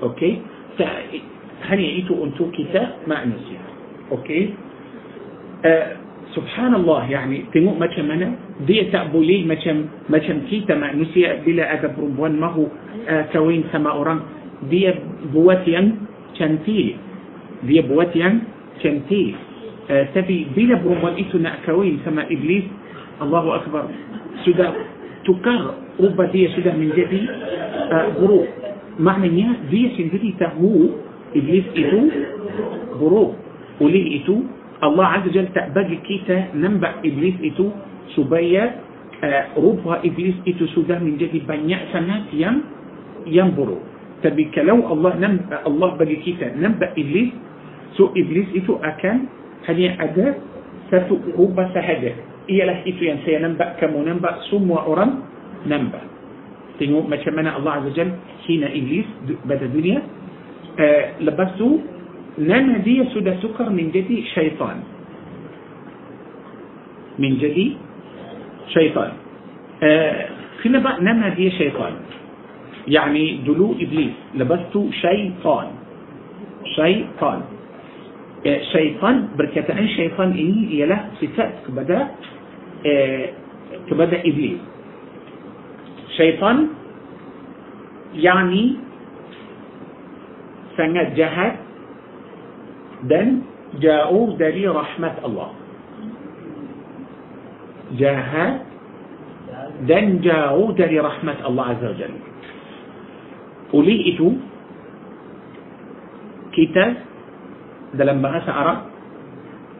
[0.00, 0.40] okey
[1.68, 3.60] hanya itu untuk kita manusia
[4.14, 4.56] okey
[5.66, 6.01] uh,
[6.32, 8.28] سبحان الله يعني تيمو ما كان منا
[8.64, 12.64] دي تقبلي ما كان ما كان كيتا ما نسي بلا أدب ربوان ما هو
[13.08, 14.20] آه، توين سما أوران.
[14.70, 14.88] دي
[15.34, 15.86] بواتيان
[16.38, 16.96] كان تي.
[17.68, 18.28] دي بواتيا
[18.80, 19.34] كان تي.
[19.90, 22.66] آه، تبي بلا ربوان إتو نأكوين سما إبليس.
[23.22, 23.84] الله أكبر.
[24.46, 24.68] سدى
[25.28, 25.62] تكر
[26.00, 27.20] ربا دي سدى من جدي
[27.92, 28.40] آه، غرو
[29.00, 30.72] معنى دي سندي تهو
[31.36, 32.00] إبليس إتو
[32.96, 33.24] غرو
[33.84, 34.61] وليه إتو.
[34.82, 37.66] الله عز وجل تأبج كيتا نمبع إبليس إتو
[38.18, 38.64] سبيا
[39.22, 42.56] آه، روبا إبليس إتو سودا من جدي بنيا سنات يم
[43.30, 43.78] ينبرو.
[44.26, 45.34] تبك لو الله نم
[45.70, 47.30] الله بجي كيتا نمبع إبليس
[47.94, 49.18] سو إبليس إتو أكان
[49.70, 50.26] هني أدا
[50.90, 52.12] ستو روبا سهدا
[52.50, 55.10] إيالاه إتو ينسي نمبع كمو نمبع سم وأرم
[55.70, 56.00] نمبع.
[56.82, 58.10] تنو ما شمنا الله عز وجل
[58.50, 59.08] هنا إبليس
[59.46, 59.98] بدأ دنيا
[60.82, 61.68] آه، لبسو
[62.38, 64.76] لنا دي سودا سكر من جدي شيطان.
[67.18, 67.76] من جدي
[68.68, 69.12] شيطان.
[69.82, 70.28] آه
[70.62, 71.92] خلينا بقى نما دي شيطان.
[72.88, 75.66] يعني دلو إبليس لبسته شيطان.
[76.76, 77.40] شيطان.
[78.46, 82.00] آه شيطان بركتان شيطان إني يله صفات كبدا
[82.86, 83.26] آه
[84.24, 84.60] إبليس.
[86.16, 86.58] شيطان
[88.14, 88.64] يعني
[90.76, 91.54] سنة جهد
[93.02, 93.28] دن
[93.80, 95.50] جاءوا دليل رحمة الله.
[97.98, 98.46] جاها
[99.88, 102.14] دن جاءوا دليل رحمة الله عز وجل.
[103.72, 104.32] وليئتوا
[106.52, 106.94] كتاب
[107.94, 108.76] دلم بغاسة أرى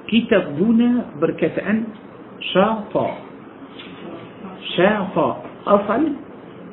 [0.08, 0.80] كتاب دون
[1.20, 1.84] بركة أن
[2.40, 3.08] شاطا
[4.76, 5.30] شاطا
[5.66, 6.02] أصل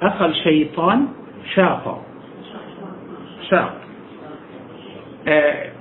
[0.01, 1.07] أخل شيطان
[1.55, 1.97] شاطا
[3.49, 3.71] شاط,
[5.27, 5.71] آه،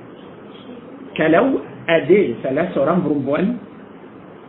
[1.18, 1.46] كلو
[1.90, 3.46] أدي ثلاثة رم ربوان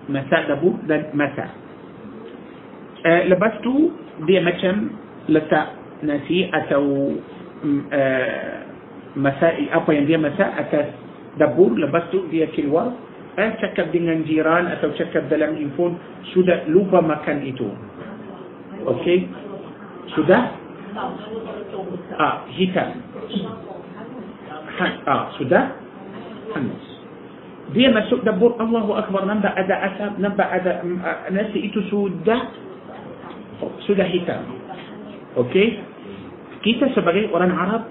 [0.10, 1.50] مساء دبو دا مساء
[3.06, 3.74] أه لبستو
[4.30, 4.78] دي مجم
[5.34, 5.62] لسا
[6.06, 6.86] ناسي أتو
[9.18, 10.90] مساء أقوى يندي مساء أتس
[11.42, 12.94] دبور لبستو دي كلوة
[13.40, 15.92] أتكب دي نجيران أتو تكب دلم إنفون
[16.30, 17.70] شو دا لوبا مكان إتو
[18.88, 19.18] أوكي
[20.14, 20.38] شو دا
[22.20, 22.84] آه هيتا
[25.08, 25.44] آه شو
[26.54, 26.86] hangus.
[27.70, 30.82] Dia masuk dapur Allahu Akbar nampak ada asap, nampak ada
[31.30, 32.50] nasi itu sudah
[33.86, 34.42] sudah hitam.
[35.38, 35.78] Okey?
[36.66, 37.84] Kita sebagai orang Arab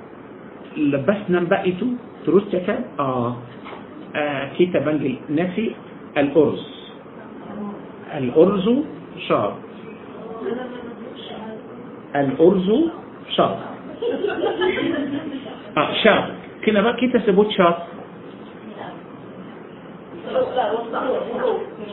[0.74, 1.94] lepas nampak itu
[2.26, 3.38] terus cakap ah
[4.14, 5.72] uh, kita panggil nasi
[6.18, 6.62] al-urz.
[8.09, 8.76] Al-urzu
[9.28, 9.52] syar.
[12.16, 12.78] Al-urzu
[13.36, 13.54] syar.
[15.76, 16.22] Ah, syar.
[16.64, 17.97] Kenapa kita sebut syar?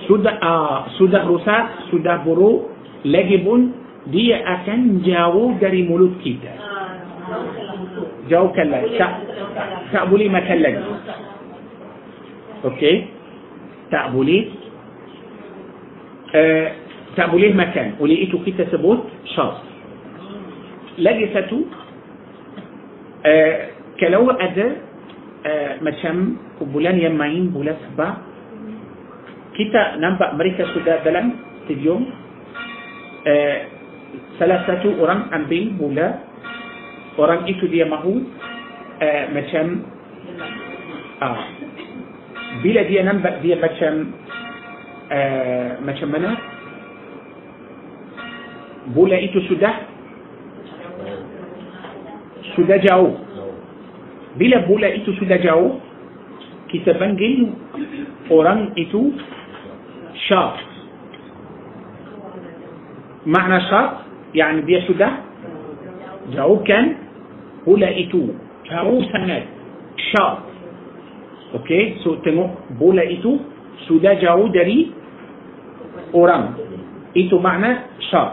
[0.06, 2.70] Sudah uh, sudah rusak, sudah buruk,
[3.06, 3.74] lagi pun
[4.14, 6.54] dia akan jauh dari mulut kita.
[8.30, 8.98] Jauhkan lagi.
[9.02, 9.14] Tak,
[9.90, 10.84] tak boleh makan lagi.
[12.70, 12.96] Okey?
[13.90, 14.42] Tak boleh.
[16.36, 16.68] Uh,
[17.16, 17.98] tak boleh makan.
[18.02, 19.00] Oleh itu kita sebut
[19.34, 19.62] syar.
[21.02, 21.66] Lagi satu,
[23.26, 23.56] uh,
[23.98, 24.68] kalau ada
[25.46, 26.38] uh, macam
[26.70, 28.35] bulan yang main bulan sebab
[29.56, 32.12] kita nampak mereka sudah dalam stadium
[33.24, 33.58] uh,
[34.36, 36.08] salah satu orang ambil bola
[37.16, 38.24] orang itu dia mahu
[39.00, 39.66] uh, macam
[41.24, 41.44] uh,
[42.64, 44.16] bila dia nampak dia macam
[45.12, 46.32] uh, macam mana?
[48.94, 49.74] Bola itu sudah
[52.54, 53.18] sudah jauh.
[54.38, 55.80] Bila bola itu sudah jauh
[56.70, 57.56] kita panggil
[58.30, 59.16] orang itu
[60.30, 60.54] شاط.
[63.26, 63.92] معنى شاط
[64.36, 65.10] يعني بيسو ده
[66.34, 66.96] جاو كان
[67.68, 68.22] هلا إتو
[68.70, 69.44] كارو سند.
[69.98, 70.38] شاط.
[71.54, 72.50] أوكي سو تنو
[72.80, 73.38] بولا إتو
[73.88, 74.92] سو ده جاو دري
[76.14, 76.54] أورام.
[77.18, 77.72] إتو معنى
[78.12, 78.32] شاط.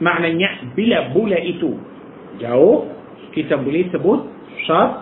[0.00, 1.70] معنى نيا بلا بولا إتو
[2.40, 2.84] جاو
[3.32, 4.20] كتاب لي سبود
[4.66, 4.92] شرط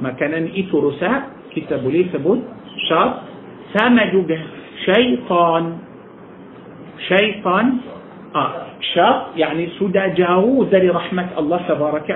[0.00, 1.10] مكانا إتو رسا
[1.54, 2.40] كتاب لي سبود
[2.88, 3.14] شرط
[3.74, 4.22] سامجو
[4.84, 5.78] شيطان.
[7.08, 7.66] شيطان.
[8.34, 8.66] آه.
[8.94, 12.10] شاق يعني سدى جاوز لرحمة الله تبارك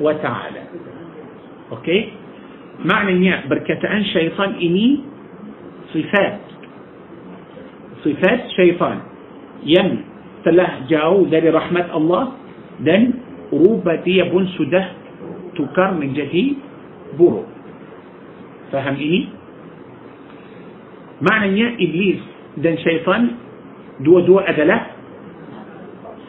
[0.00, 0.62] وتعالى.
[1.72, 2.08] أوكي؟
[2.84, 5.00] معنى يعني بركة أن شيطان إني
[5.94, 6.40] صفات.
[8.04, 8.98] صفات شيطان.
[9.66, 10.04] يم
[10.44, 12.22] تله جاوز لرحمة الله.
[12.80, 13.12] دن
[13.52, 14.84] روبة بن سده
[15.56, 16.54] تكر من جهي
[17.18, 17.44] برو
[18.72, 19.39] فهم إيه؟
[21.20, 22.20] معنى يا إبليس
[22.56, 23.22] ده شيطان
[24.00, 24.80] دو دو أدلة.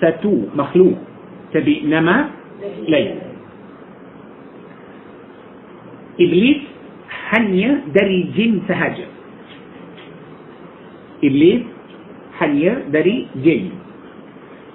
[0.01, 0.97] ستو مخلوق
[1.53, 2.29] تبي نما
[2.89, 3.15] لي
[6.17, 6.61] إبليس
[7.29, 9.07] حنيا دري جن سهاجة
[11.23, 11.61] إبليس
[12.41, 13.69] حنيا دري جن.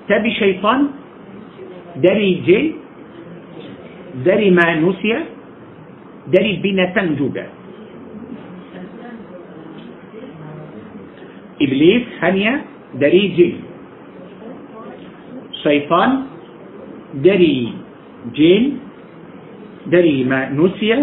[0.09, 0.81] تبي شيطان
[1.99, 2.65] دري جن
[4.23, 5.13] دري ما نسي
[6.31, 7.56] دري بنتان جوجات
[11.61, 12.65] iblis hanya
[12.97, 13.55] dari jin
[15.65, 16.31] syaitan
[17.25, 17.73] dari
[18.37, 18.65] jin
[19.89, 20.99] dari manusia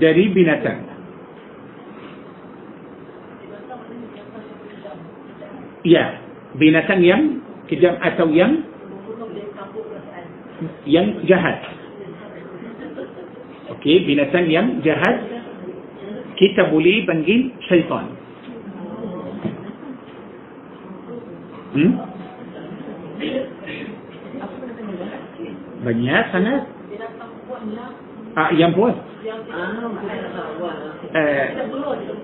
[0.00, 0.80] dari binatang
[5.84, 6.20] ya
[6.56, 7.22] binatang yang
[7.66, 8.64] kejam atau yang
[10.84, 11.56] yang jahat
[13.76, 15.16] okey binatang yang jahat
[16.36, 18.20] kita boleh panggil syaitan hmm?
[25.80, 26.62] Banyak sangat
[28.34, 28.96] ah, yang buat
[31.14, 31.46] eh,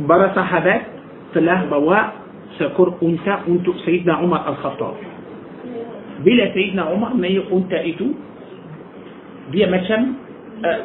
[0.03, 0.81] para sahabat
[1.31, 2.27] telah bawa
[2.59, 4.97] seekor unta untuk Sayyidina Umar Al-Khattab
[6.25, 8.17] bila Sayyidina Umar naik unta itu
[9.53, 10.17] dia macam
[10.65, 10.81] uh,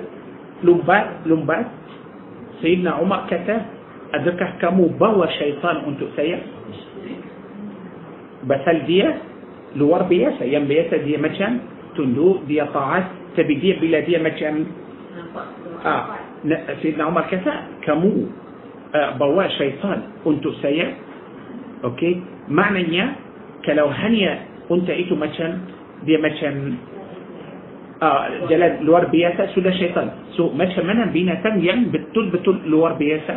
[0.61, 1.65] lumbat lumbat
[2.61, 3.57] Sayyidina Umar kata
[4.11, 6.37] adakah kamu bawa syaitan untuk saya
[8.47, 9.05] بسل دي
[9.75, 11.53] لور بيا سيام بيا دي مچن
[11.97, 14.55] تندو دي طاعت تبدي بلا دي مچن
[15.85, 16.03] آه
[16.81, 17.53] سيدنا عمر كسا
[17.85, 18.11] كمو
[18.95, 20.87] آه، بوا شيطان انتو سيا.
[21.83, 22.11] أوكي؟
[22.49, 23.05] معنى نيا
[23.65, 24.33] كلو هنيا
[24.71, 25.51] انت ايتو مچن
[26.05, 26.55] دي مچن
[28.03, 33.35] آه جلد لور بياسا سودا شيطان؟ سو مش منا بينا تنيم بتول بتول لور بياسا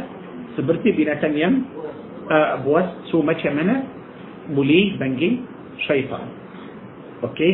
[0.56, 1.54] سبرتي بينا تنيم
[2.30, 3.76] آه بوس سو مش منا.
[4.50, 5.30] مولي بنجي
[5.88, 6.26] شيطان.
[7.22, 7.50] أوكي؟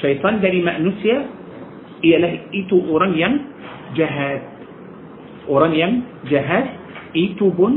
[0.00, 1.18] شيطان دري مانوسيا
[2.04, 3.34] هي له إيتو اورانيوم
[3.96, 4.42] جهاد.
[5.48, 5.92] اورانيوم
[6.28, 6.66] جهاد
[7.16, 7.72] إيتو بن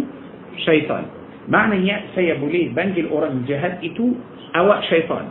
[0.57, 1.03] شيطان.
[1.47, 4.05] معنى هي سي بولي بنجي الاورانيوم جهاد إيتو
[4.55, 5.25] أو شيطان.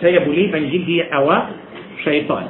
[0.00, 1.30] سي بولي بنجي دي أو
[2.02, 2.46] شيطان.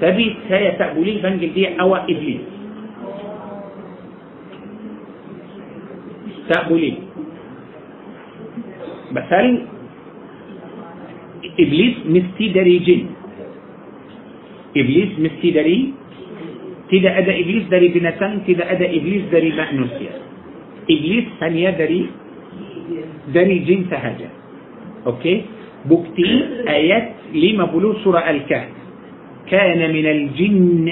[0.00, 2.42] تبي سي تابولي بنجي دي أو إبليس.
[6.48, 6.92] تأبلي
[9.12, 9.46] مثال
[11.60, 13.02] إبليس مستي دري جن
[14.76, 15.78] إبليس مستي دري؟
[16.90, 20.12] تدا أدا إبليس دري بنتان تدا أدا إبليس دري ما مأنوسيا
[20.90, 22.02] إبليس ثانية دري
[23.34, 24.28] دري جن سهجة
[25.06, 25.34] Okey
[25.86, 26.30] bukti
[26.68, 28.68] ayat lima puluh سورة الكهف
[29.50, 30.86] كان من الجن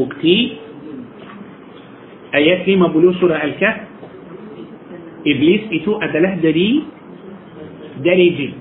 [0.00, 0.56] bukti
[2.34, 3.76] ayat lima puluh سورة الكهف.
[5.28, 6.70] إبليس itu adalah dari
[8.00, 8.52] dari جن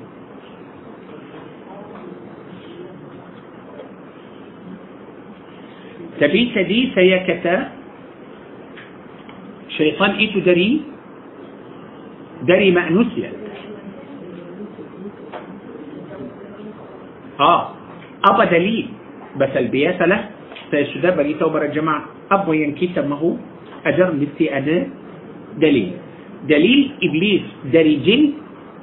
[6.20, 7.56] تبيت دي سيكتا
[9.80, 10.70] شيطان إتو دري
[12.44, 13.40] دري مأنوسيا يعني.
[17.40, 17.64] آه.
[18.28, 18.88] أبا دليل.
[19.40, 20.39] بس البيات له.
[20.70, 23.36] أستاذ ده بري توبر الجماعة أبو ينكيت مهو
[23.86, 24.88] أجر مثي أنا
[25.58, 25.92] دليل
[26.46, 27.42] دليل إبليس
[27.74, 28.22] داري جن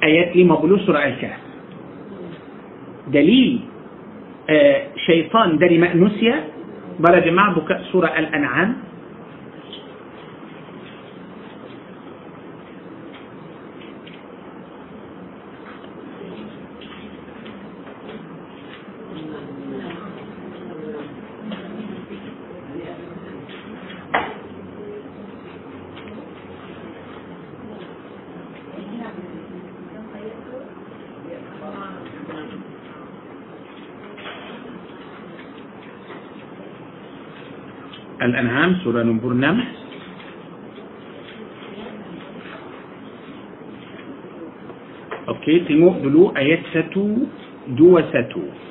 [0.03, 1.39] آيات لي مبلوس رأى الكهف
[3.07, 3.59] دليل
[4.49, 6.35] آه شيطان داري مأنوسيا
[6.99, 8.75] بلا جماعة بكاء سورة الأنعام
[38.37, 39.41] Al-An'am surah nombor 6
[45.27, 48.66] Okey, tengok dulu ayat 1 2 1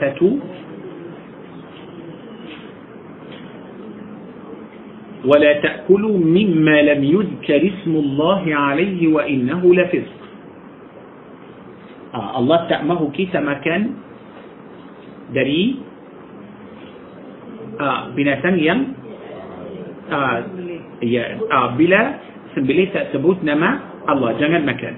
[0.00, 0.30] فتو
[5.24, 10.16] ولا تأكلوا مما لم يذكر اسم الله عليه وإنه لفسق.
[12.14, 13.82] آه الله تأمه كيس مكان
[15.36, 15.76] دري
[17.80, 18.76] آه بنا ثانيا
[20.10, 20.42] آه,
[21.78, 22.14] بلا آه،
[22.56, 23.70] سنبليه آه، تأتبوت نما
[24.10, 24.28] الله.
[24.40, 24.94] جنة مكان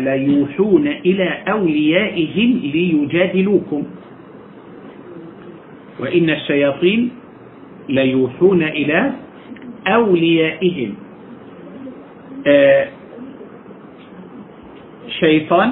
[0.00, 3.82] la yuhuna ila awliyaihim liyujadilukum
[6.00, 7.10] wa inna syayatin
[7.88, 9.00] la yuhuna ila
[9.84, 10.90] awliyaihim
[12.46, 12.84] uh,
[15.20, 15.70] syaitan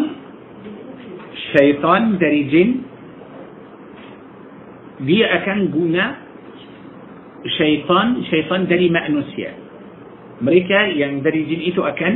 [1.51, 2.71] syaitan dari jin
[5.07, 6.05] dia akan guna
[7.57, 9.60] syaitan syaitan dari manusia
[10.41, 12.13] mereka yang dari jin itu akan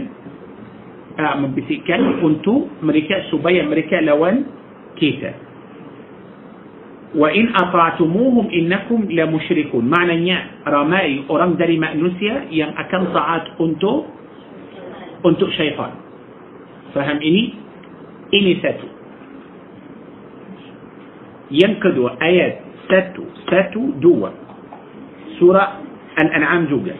[1.20, 4.48] uh, membisikkan untuk mereka supaya mereka lawan
[4.96, 5.32] kita
[7.14, 14.10] wa in ata'tumuhum innakum la musyrikun maknanya ramai orang dari manusia yang akan taat untuk
[15.22, 15.94] untuk syaitan
[16.90, 17.54] faham ini
[18.34, 18.88] ini satu
[21.54, 24.34] yang kedua ayat satu satu dua
[25.38, 25.86] surah
[26.18, 26.98] Al-An'am juga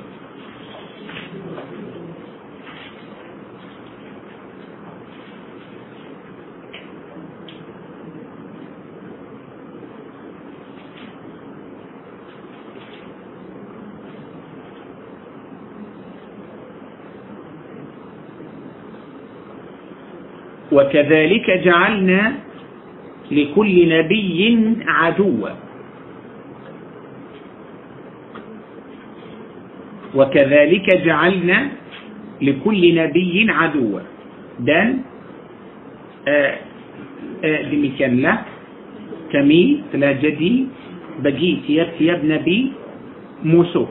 [20.75, 22.23] وكذلك جعلنا
[23.31, 24.39] لكل نبي
[24.87, 25.51] عدوا.
[30.15, 31.59] وكذلك جعلنا
[32.43, 34.01] لكل نبي عدوا.
[34.61, 34.89] دان
[37.45, 38.35] لمكان لا
[39.33, 39.63] كمي
[39.95, 40.55] لا جدي
[41.23, 42.61] بجي تياب تياب نبي
[43.45, 43.87] موسو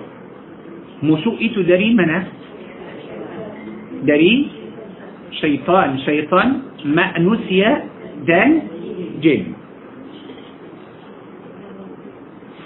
[1.03, 2.19] موسو إتو داري منا
[4.07, 4.47] دري
[5.31, 6.49] شيطان شيطان
[6.86, 7.71] مأنوسيا
[8.27, 8.51] دان
[9.19, 9.53] جيم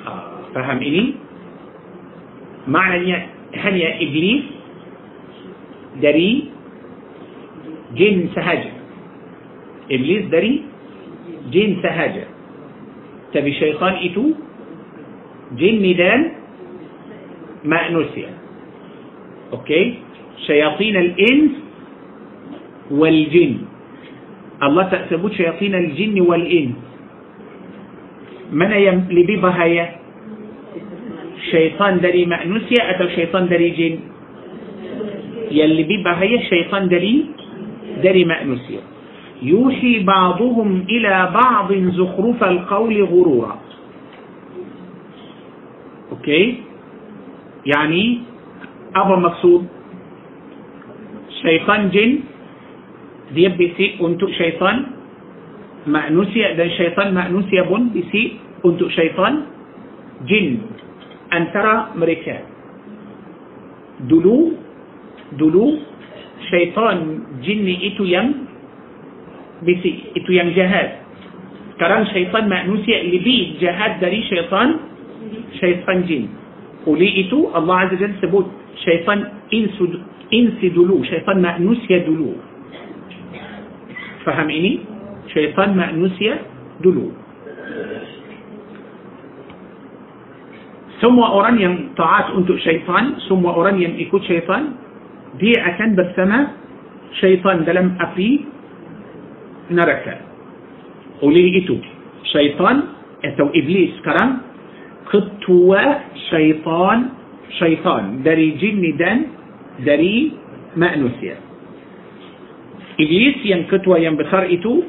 [0.08, 1.06] آه، فهم إني؟
[2.68, 3.16] معنى
[3.56, 4.44] هل يا إبليس
[6.02, 6.32] دري
[7.96, 8.72] جن سهاجة
[9.92, 10.54] إبليس دري
[11.52, 12.26] جن سهاجة
[13.34, 14.26] تبي شيطان إتو
[15.56, 16.22] جن ندان
[17.64, 18.28] ما نسي.
[19.54, 19.84] أوكي؟
[20.48, 21.52] شياطين الإنس
[22.92, 23.67] والجن.
[24.58, 26.78] Allah tak sebut syayatin al-jin wal ins
[28.48, 30.00] mana yang lebih bahaya
[31.52, 33.96] syaitan dari manusia atau syaitan dari jin
[35.52, 37.28] yang lebih bahaya syaitan dari
[38.00, 38.80] dari manusia
[39.44, 43.60] yuhi ba'duhum ila ba'd zukhruf al-qawl ghurura
[46.18, 46.64] okey
[47.68, 48.24] yani
[48.96, 49.62] apa maksud
[51.44, 52.24] syaitan jin
[53.36, 54.96] dia bisik untuk syaitan
[55.88, 59.48] manusia dan syaitan manusia pun bisik untuk syaitan
[60.28, 60.64] jin
[61.32, 62.44] antara mereka
[64.08, 64.56] dulu
[65.36, 65.66] dulu
[66.48, 68.48] syaitan jinni itu yang
[69.66, 71.02] bisik itu yang jahat
[71.76, 74.80] sekarang syaitan manusia lebih jahat dari syaitan
[75.58, 76.30] syaitan jin
[76.88, 78.46] oleh itu Allah Azza Jalla sebut
[78.86, 80.00] syaitan insu,
[80.32, 82.38] insi dulu syaitan manusia dulu
[84.28, 84.74] فهم إني؟
[85.32, 86.36] شيطان ما نسي
[86.84, 87.16] دلو.
[91.00, 91.56] ثم أوران
[91.96, 93.96] طاعات طاعت أنت شيطان ثم أوران ين
[94.28, 94.64] شيطان.
[95.40, 96.40] دي أكن بسما
[97.24, 98.30] شيطان دلم أفي
[99.72, 100.16] نركا
[101.22, 101.76] قولي إتو
[102.24, 102.78] شيطان
[103.26, 104.30] أتو إبليس كرم
[105.08, 105.84] قطوة
[106.30, 107.00] شيطان
[107.62, 108.04] شيطان.
[108.28, 109.18] دري جن دن
[109.88, 110.16] دري
[110.76, 111.47] مأنوسيا
[112.98, 114.86] Yang ketua yang besar itu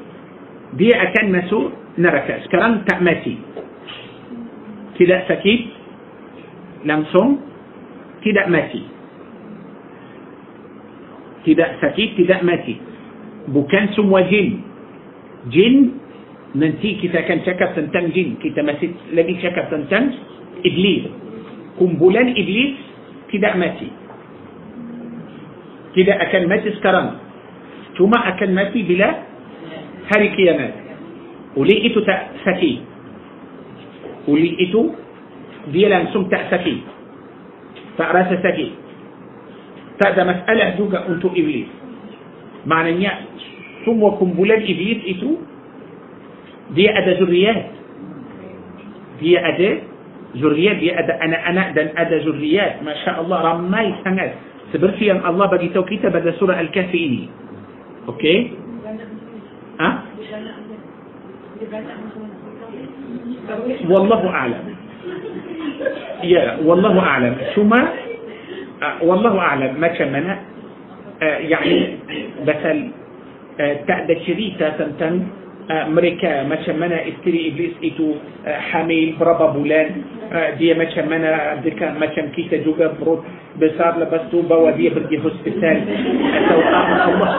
[0.76, 1.64] dia akan masuk
[2.00, 2.40] neraka.
[2.48, 3.36] Sekarang tak mati.
[4.98, 5.60] Tidak sakit,
[6.86, 7.42] langsung
[8.22, 8.82] tidak mati
[11.46, 12.76] tidak sakit tidak mati
[13.48, 14.60] bukan semua jin
[15.48, 15.96] jin
[16.52, 20.12] nanti kita akan cakap tentang jin kita masih lagi cakap tentang
[20.60, 21.08] iblis
[21.80, 22.76] kumpulan iblis
[23.32, 23.88] tidak mati
[25.96, 27.08] tidak akan mati sekarang
[27.98, 29.10] انتما اكلناكي بلا
[30.14, 30.74] هاري كيانات
[31.58, 32.74] وليئتو تأسكي
[34.28, 34.82] وليئتو
[35.74, 36.76] دي لانسوم تأسكي
[37.98, 38.70] تأراس سكي.
[39.98, 41.66] تأدى مسألة دوغا انتو إبليس.
[42.70, 43.12] معنى نيا
[43.82, 45.30] ثم وكم بولاد إبليس إتو
[46.78, 47.62] دي أدى زريات
[49.18, 49.70] دي أدى
[50.38, 54.30] زريات دي أدى أنا أنا دن أدى زريات ما شاء الله رماي سنة
[54.78, 57.47] أن الله بدي توكيتا بدا سورة الكافئين
[58.08, 58.50] أوكي
[59.80, 60.02] ها
[63.88, 64.74] والله اعلم
[66.22, 67.72] يا والله اعلم ثم
[69.02, 70.36] والله اعلم ما كان
[71.22, 71.96] يعني
[72.46, 72.90] مثل
[73.86, 75.26] تعدى شريطه تنتن
[75.68, 79.86] uh, mereka macam mana isteri iblis itu uh, hamil berapa bulan
[80.32, 83.22] uh, dia macam mana dekat macam kita juga perut
[83.60, 85.76] besar lepas tu bawa dia pergi hospital
[86.34, 87.32] atau Allah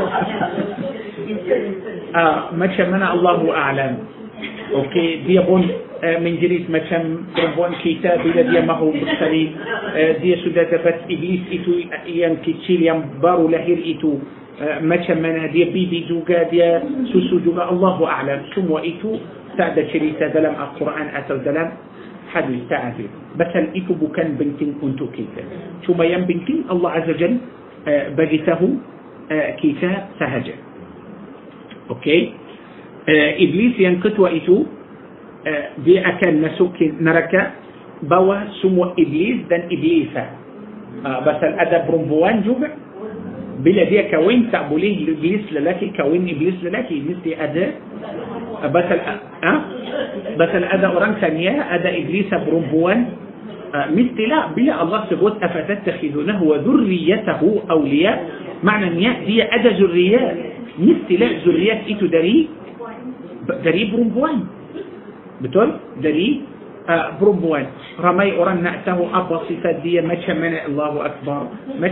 [2.14, 4.20] uh, macam mana Allahu a'lam
[4.70, 9.50] Okey, dia pun uh, menjerit macam perempuan kita bila dia mahu bersalin.
[9.98, 14.22] Uh, dia sudah dapat iblis itu yang kecil yang baru lahir itu.
[14.60, 16.84] Uh, macam mana dia bibi juga, dia
[17.16, 17.72] susu juga.
[17.72, 18.44] Allahu A'lam.
[18.52, 19.16] Semua itu
[19.56, 21.80] tak ada cerita dalam Al-Quran atau dalam
[22.30, 23.06] hadis tak ada.
[23.40, 25.42] Pasal itu bukan penting untuk kita.
[25.88, 27.40] Cuma yang penting Allah Azza Jal
[27.88, 28.68] uh, bagi tahu
[29.32, 30.56] uh, kita sahaja.
[31.90, 32.50] Okey?
[33.10, 34.66] uh, iblis yang ketua itu
[35.46, 37.58] uh, dia akan masuk ke neraka
[38.06, 40.24] bawah semua iblis dan iblisa
[41.04, 42.72] uh, pasal ada perempuan juga
[43.60, 46.96] بلا دي كوين تقبلين إبليس للاكي كوين إبليس للاكي.
[47.04, 47.72] ابليس دي اداه
[48.72, 49.00] بدل
[49.44, 49.60] أه؟
[50.40, 53.00] بدل اداه أوران ثانية اداه إبليس برومبوان.
[53.76, 57.42] أه، مثل لا بلا الله سبوت أفتتخذونه وذريته
[57.72, 58.18] أولياء.
[58.64, 60.38] معنى نياء دي اداه ذريات
[60.80, 62.48] مثل لا ذريات إيتو داري
[63.64, 64.40] داري برومبوان.
[65.42, 66.42] بتقول؟ داري
[66.90, 67.66] آه برومبوان.
[68.00, 70.16] رمي أوران نأته أبا صفات دي ما
[70.66, 71.42] الله أكبر.
[71.80, 71.88] ما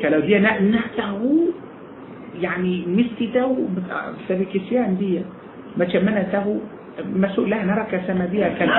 [0.00, 1.20] كلاوديا نحته
[2.40, 5.22] يعني ميسي ده آه، سابيكيسيان عندي.
[5.76, 6.60] ما شمنا ته
[7.14, 8.70] ما سوء لا نرك سما دي أكل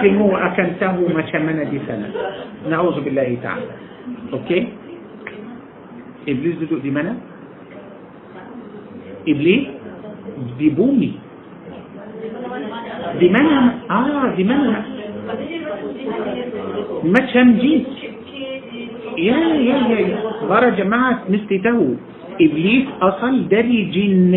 [0.00, 2.08] كلمه أكلته ما شمنا دي سنة.
[2.70, 3.70] نعوذ بالله تعالى.
[4.32, 4.60] أوكي؟
[6.28, 7.16] إبليس دي دي منا؟
[9.28, 9.64] إبليس
[10.58, 11.12] دي بومي.
[13.20, 13.58] دي منا
[13.90, 14.82] آه دي منا.
[17.04, 17.52] ما شم
[19.18, 19.38] يا
[19.68, 21.86] يا يا غرى جماعة مستي تهو
[22.38, 24.32] Iblis asal dari jin.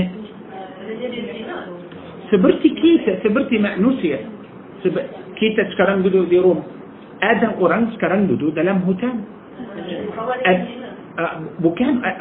[2.32, 4.20] Seperti kita seperti manusia.
[4.82, 4.96] Sep...
[5.38, 6.60] kita sekarang duduk di rumah.
[7.22, 9.18] Ada orang sekarang duduk dalam hutan
[10.50, 10.62] ad...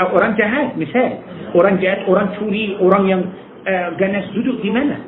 [0.00, 1.12] orang jahat misal.
[1.56, 3.22] Orang jahat orang pencuri orang yang
[3.96, 4.98] ganas duduk di mana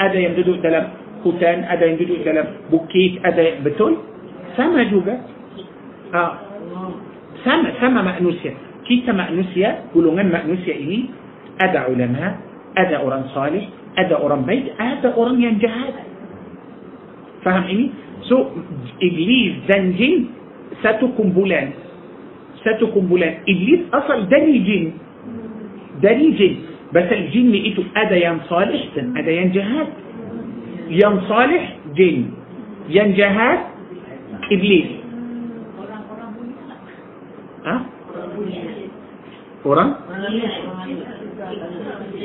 [0.00, 0.86] ada yang duduk dalam
[1.22, 3.94] hutan ada yang duduk dalam bukit ada betul.
[4.56, 5.14] Sama juga
[6.14, 6.47] آه.
[7.42, 8.54] Sama sama manusia.
[8.88, 11.12] Kita manusia, golongan manusia ini
[11.60, 12.40] ada ulama,
[12.72, 13.68] ada orang salih,
[13.98, 15.94] ada orang baik, ada orang yang jahat.
[17.44, 17.92] Faham ini?
[18.26, 18.50] So,
[18.98, 20.32] iblis dan jin
[20.80, 21.74] satu kumpulan.
[22.64, 23.44] Satu kumpulan.
[23.46, 24.84] Iblis asal dari jin.
[26.00, 26.54] Dari jin.
[26.88, 29.88] بس الجن itu ada yang salih dan ada yang jahat
[30.88, 32.32] yang salih jin
[32.88, 33.68] yang jahat
[34.48, 35.04] iblis
[37.68, 37.76] ha?
[39.68, 39.90] orang?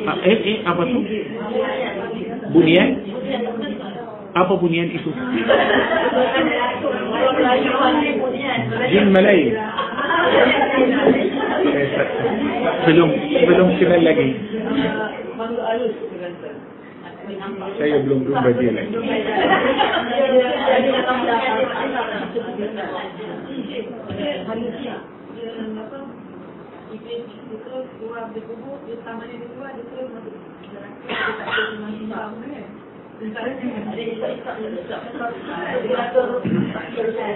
[0.08, 1.00] Ah, eh eh apa tu?
[2.56, 2.90] Bunian
[4.34, 5.12] apa bunian itu?
[8.90, 9.54] Jin malaik
[12.84, 13.10] belum
[13.48, 14.28] belum kenal lagi.
[17.80, 18.92] Saya belum jumpa dia lagi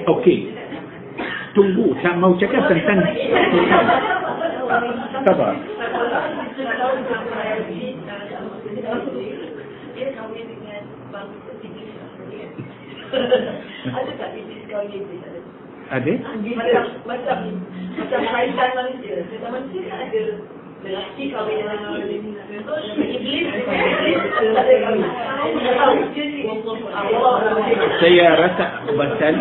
[0.08, 0.54] Okey.
[1.58, 3.02] Tunggu, tak mau cakap tentang
[5.26, 5.58] Sabar.
[13.88, 15.04] Ada tak bibis kahwin
[15.90, 16.14] Ada?
[16.22, 17.38] Macam macam
[17.98, 19.16] macam kaitan manusia.
[19.26, 20.22] Macam manusia kan ada
[28.98, 29.34] pasal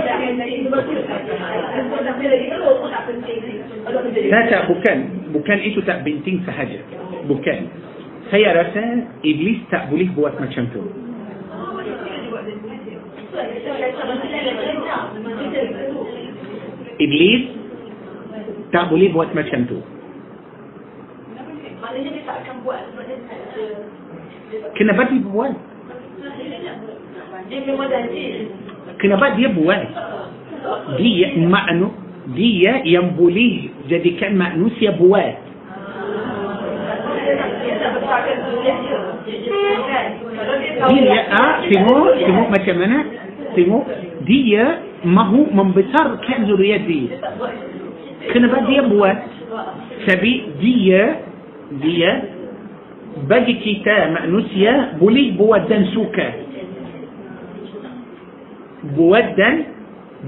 [4.26, 4.99] Tak tak bukan
[5.37, 6.80] bukan itu tak penting sahaja
[7.28, 7.59] bukan
[8.32, 10.82] saya rasa iblis tak boleh buat macam tu
[16.97, 17.43] iblis
[18.72, 19.78] tak boleh buat macam tu
[25.27, 25.53] buat
[27.47, 28.51] dia memang janji
[28.99, 29.83] kenapa dia buat
[30.99, 31.89] dia maknu
[32.35, 35.35] dia yang boleh jadikan manusia buat
[40.91, 42.99] dia ah tengok tengok macam mana
[43.55, 43.85] tengok
[44.27, 44.65] dia
[45.07, 47.19] mahu membesarkan zuriat dia
[48.31, 49.17] kenapa dia buat
[50.07, 51.03] tapi dia
[51.83, 52.36] dia
[53.17, 56.29] باجي كيتا مأنوسيا بولي بودان سوكا.
[58.93, 59.57] بودان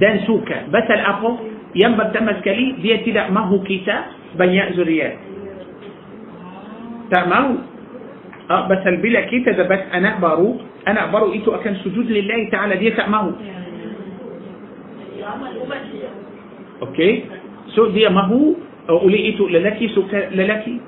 [0.00, 0.72] دان سوكا.
[0.72, 1.30] بس الأخو
[1.76, 3.96] ينبى تمس كلي دي تلا ما هو كيتا
[4.40, 5.16] بنيا زريات
[7.12, 7.58] تمام
[8.50, 10.56] آه بس البلا كيتا ده بس أنا بارو
[10.88, 13.04] أنا بارو إيتو أكن سجود لله تعالى دي تا
[16.82, 17.10] أوكي.
[17.76, 18.68] سو دي ما هو.
[18.88, 20.80] ولي إيتو للكي سوكا للكي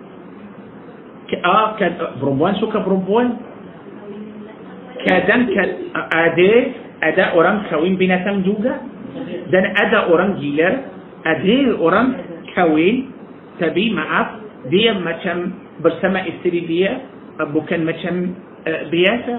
[1.30, 3.38] suka lelaki ah, kan, uh, perempuan suka perempuan
[5.06, 6.50] kadang kan, uh, ada
[7.00, 8.82] ada orang kawin binatang juga
[9.48, 10.70] dan ada orang gila
[11.24, 12.06] ada orang
[12.52, 13.08] kawin
[13.62, 17.00] tapi maaf dia macam bersama istri dia
[17.54, 18.34] bukan macam
[18.66, 19.34] uh, biasa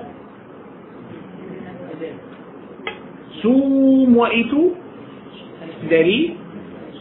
[3.41, 4.75] semua itu
[5.89, 6.37] dari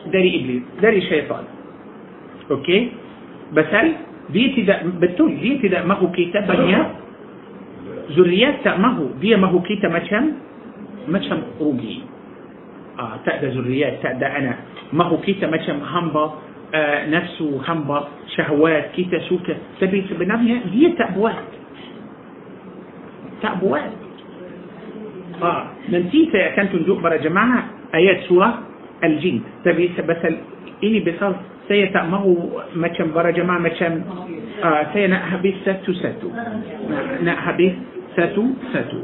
[0.09, 0.65] dari iblis
[4.31, 6.87] dia tidak betul dia tidak mahu kita banyak
[8.15, 10.39] zuriat tak mahu dia mahu kita macam
[11.11, 12.11] macam rugi
[13.01, 14.55] آه تأدى ذريات تأدى أنا
[14.93, 16.25] ما هو كيتا مثلا همبا
[16.75, 21.39] آه نفسه همبا شهوات كيتا سوكا تبي sebenarnya dia tak buat
[23.41, 23.89] tak buat
[25.41, 28.69] آه nanti saya akan tunjuk para jemaah ayat surah
[29.01, 30.37] Al-Jin tapi sebasal
[30.85, 31.33] ini besar
[31.71, 34.03] saya tak mahu macam para jemaah macam
[34.59, 37.79] uh, saya nak habis satu-satu nak, nak habis
[38.19, 39.01] satu-satu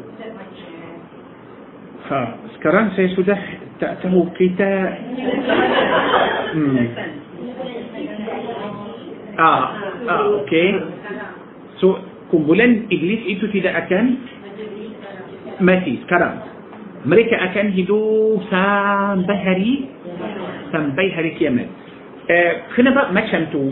[2.10, 2.18] ha,
[2.58, 3.38] sekarang saya sudah
[3.78, 4.72] tak tahu kita
[6.58, 6.84] hmm.
[9.38, 9.64] ah,
[10.10, 10.68] ah okey
[11.78, 12.02] so
[12.34, 14.26] kumpulan iblis itu tidak akan
[15.62, 16.42] mati sekarang
[17.06, 19.72] mereka akan hidup sampai hari
[20.74, 21.70] sampai hari kiamat
[22.74, 23.62] خنا بقى ما شمتو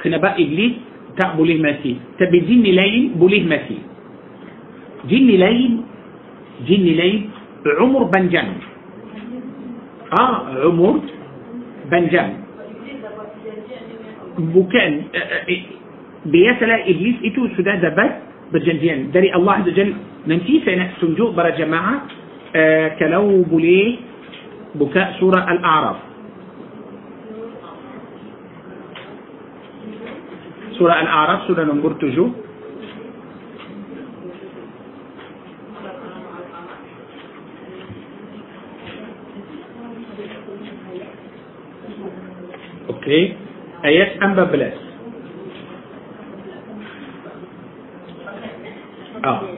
[0.00, 0.72] kerana Iblis
[1.18, 3.78] tak boleh mati tapi jin lain boleh mati
[5.10, 5.72] jin lain
[6.68, 7.30] jin lain
[7.78, 8.48] umur panjang
[10.20, 11.00] ah umur
[11.90, 12.30] panjang
[14.38, 14.92] bukan
[16.26, 18.14] bisalah Iblis itu sudah dapat
[18.52, 19.90] perjanjian dari الله عز وجل
[20.28, 21.94] nanti saya tunjuk para jemaah
[22.98, 23.96] kalau boleh
[24.74, 26.07] buka surah الأعراف
[30.78, 32.30] سورة الأعراف سورة نمبر تجو
[42.88, 43.36] أوكي
[43.84, 44.74] آيات أم بلس
[49.24, 49.57] آه.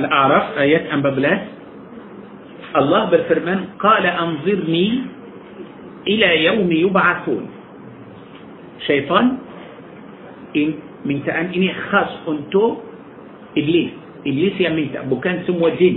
[0.00, 1.42] الأعراف آيات أم ببلاس
[2.76, 4.88] الله بالفرمان قال أنظرني
[6.08, 7.44] إلى يوم يبعثون.
[8.86, 9.26] شيطان
[10.56, 10.68] إن
[11.04, 12.64] من تأن إني خاص أنتو
[13.58, 13.92] إبليس.
[14.24, 15.96] إبليس يا ميتا بكان سمو جن.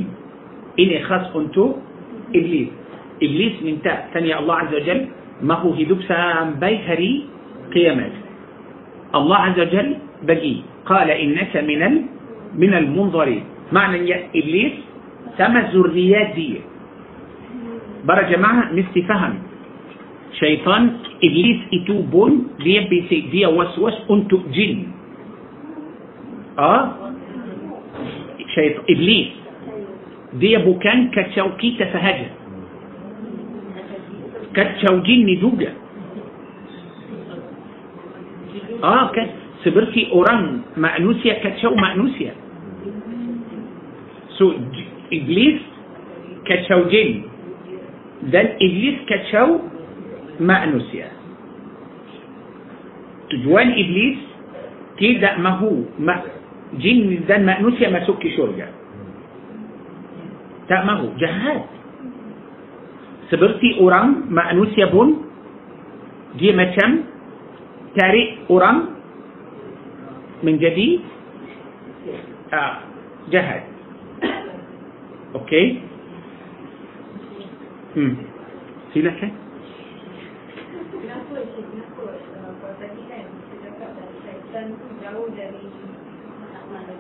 [0.80, 1.66] إني خاص أنتو
[2.36, 2.70] إبليس.
[3.24, 5.00] إبليس من تأ تاني الله عز وجل
[5.46, 7.14] ما هو هدوب سام بيهري
[7.74, 8.16] قيامات.
[9.16, 9.88] الله عز وجل
[10.28, 10.60] بقي إيه؟
[10.90, 11.82] قال إنك من
[12.60, 13.53] من المنظرين.
[13.74, 14.74] معنى إبليس
[15.38, 16.62] سما ذريات دي.
[18.06, 18.70] برا جماعة
[19.10, 19.34] فهم.
[20.38, 20.84] شيطان
[21.26, 22.32] إبليس إتوبون
[22.62, 24.78] دي بيسي دي وسوس أنتو جن.
[26.62, 26.84] آه؟
[28.54, 29.30] شيطان إبليس.
[30.38, 32.30] دي بوكان كتشوكي تفهجة.
[34.54, 35.74] كتشو جن دوجة
[38.84, 39.30] آه كت
[39.64, 42.36] seperti orang manusia kacau manusia.
[45.14, 45.60] إبليس
[46.46, 47.10] كتشاو جن.
[48.24, 49.50] ذن إبليس كتشو
[50.40, 51.08] مأنوسيا
[53.44, 54.20] جوان إبليس
[54.98, 56.24] تيدا ما هو ما
[56.80, 58.68] جن ذن مأنوسيا ما سكي شرجة
[60.70, 61.64] تا ما هو جهاد.
[63.28, 65.10] سبرتي أوران مأنوسيا بون.
[66.40, 66.92] دي مكان
[68.00, 68.78] تاري أوران
[70.44, 71.02] من جديد.
[72.54, 72.76] آه
[73.32, 73.73] جهاد.
[77.98, 78.14] Hmm.
[78.94, 79.34] Uh,
[84.78, 85.66] tu jauh dari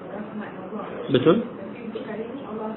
[0.10, 0.86] rahmat Allah.
[1.14, 1.38] Betul?
[2.50, 2.74] Um.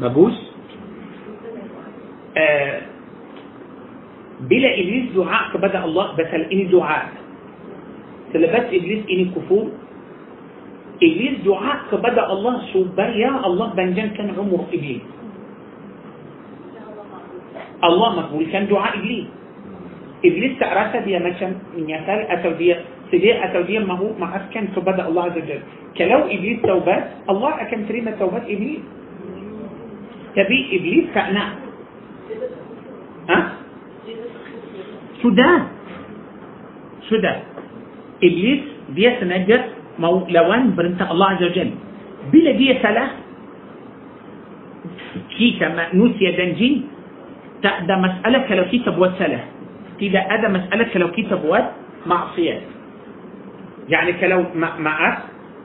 [0.00, 0.36] Bagus.
[2.34, 2.74] Uh,
[4.48, 7.12] bila Iblis doa kepada Allah pasal ini doa.
[8.34, 9.70] Selepas Iblis ini kufur,
[11.02, 15.04] إبليس دعاء كبدا الله سوبا يا الله بنجان كان عمر إبليس
[17.84, 19.26] الله مقبول كان دعاء لي
[20.24, 22.50] إبليس تعرف دي ما كان من يسال أتو
[23.10, 25.60] سدي أتو ما هو ما كان كبدا الله عز وجل
[25.98, 28.82] كلو إبليس توبات الله أكن تريم توبات إبليس
[30.38, 31.44] تبي إبليس كأنا
[33.28, 33.38] ها
[35.22, 35.50] شو ده
[37.10, 37.32] شو ده
[38.22, 38.62] إبليس
[38.94, 41.70] بيتنجس مولوان برنت الله عز وجل.
[42.32, 43.04] بلا دي سلا.
[45.38, 46.74] Kita manusia jangan tak
[47.62, 49.40] ada masalah kalau kita buat salah.
[49.98, 51.66] Tidak ada masalah kalau kita buat
[52.06, 52.60] maksiat.
[53.88, 54.92] يعني kalau ma ma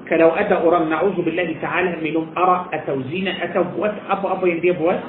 [0.10, 0.90] kalau ada haram.
[0.90, 5.02] نعوذ بالله تعالى minum arak atau zina atau buat apa-apa yang dia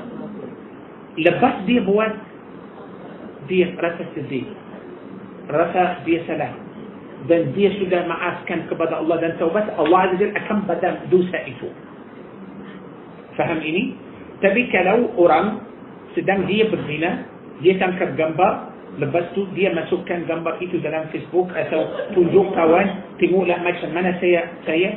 [1.19, 2.15] buat lepas dia
[3.49, 4.47] buat dia rasa
[5.51, 6.55] terasa dia salah
[7.29, 11.69] Dan dia sudah maafkan kepada Allah dan taubat, Allah Azza Jal akan badal dosa itu.
[13.37, 13.93] Faham ini?
[14.41, 15.61] Tapi kalau orang
[16.17, 17.29] sedang dia berzina,
[17.61, 22.89] dia tangkap gambar, lepas tu dia masukkan gambar itu dalam Facebook atau tunjuk kawan,
[23.21, 24.97] tengoklah macam mana saya saya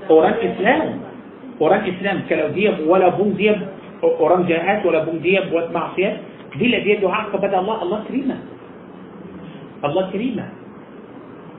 [0.07, 0.82] Orang Islam.
[1.59, 3.57] Orang Islam kalau dia walaupun dia
[4.05, 7.77] orang jahat walaupun dia buat maksiat, دي اللي دعاء قبل الله.
[7.83, 8.37] الله كريمة.
[9.85, 10.47] الله كريمة.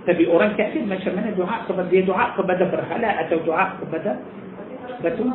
[0.07, 4.05] تبي أوران كأسين ما شمنا الدعاء قبل دي دعاء قبل برهلا أتو دعاء قبل
[5.03, 5.25] بتو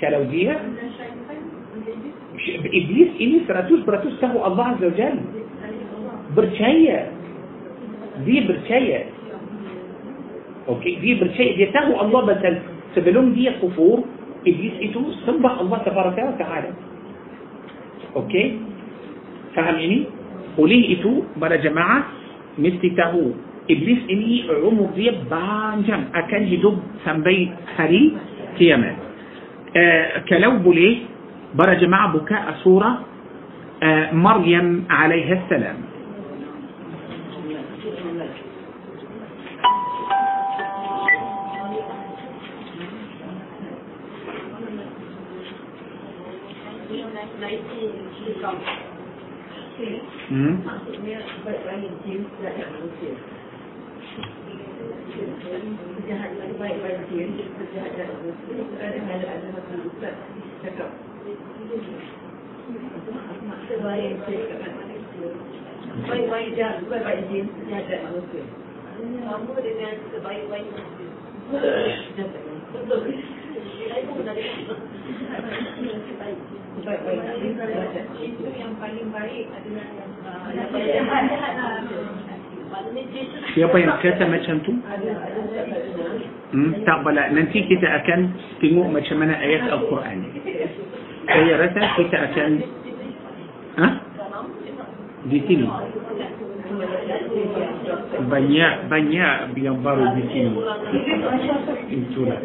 [0.00, 0.22] كلو
[2.76, 5.18] إبليس إني سراتوس براتوس تهو الله عز وجل.
[6.36, 7.00] برشاية.
[8.28, 9.00] Dia percaya.
[10.68, 11.56] Okay dia percaya.
[11.56, 12.42] Dia tahu الله بس.
[12.94, 13.98] Sebelum dia kufur.
[14.44, 16.70] Iblis itu sembah الله تبارك وتعالى.
[18.16, 18.44] Okay
[19.56, 19.98] فهمني
[20.58, 22.00] وليه itu para jemaah
[22.58, 23.22] mesti tahu
[23.70, 25.10] Iblis ini umur dia
[25.88, 26.02] jin.
[26.14, 28.02] Akan hidup sampai hari
[28.58, 28.96] kiamat
[29.76, 30.96] ah kalau boleh
[31.54, 32.92] para jemaah buka surah
[33.82, 35.76] أه مريم عليها السلام
[47.40, 48.03] Thank you.
[48.40, 48.56] Salam.
[50.30, 50.54] Hmm?
[50.64, 53.12] Maksudnya baik-baik jin terhadap manusia.
[56.08, 57.28] Jahat baik-baik jin
[57.58, 58.56] terhadap manusia.
[58.80, 60.14] Ada ada ada satu ustaz
[60.64, 60.90] cakap.
[63.44, 64.40] Maksud baik jin
[66.08, 68.44] Baik-baik jahat, baik-baik jin terhadap manusia.
[69.26, 71.10] Sama dengan sebaik-baik manusia.
[72.72, 73.00] Betul.
[73.90, 76.53] Baik-baik jin terhadap Itu yang paling baik adalah
[83.54, 84.72] Siapa yang kata macam tu?
[86.54, 88.20] Hmm, tak apa Nanti kita akan
[88.58, 90.18] tengok macam mana ayat Al-Quran.
[91.30, 92.50] Saya rasa kita akan...
[93.74, 93.88] Ha?
[95.30, 95.66] Di sini.
[98.24, 100.52] banyak banyak yang baru di sini
[101.92, 102.40] itulah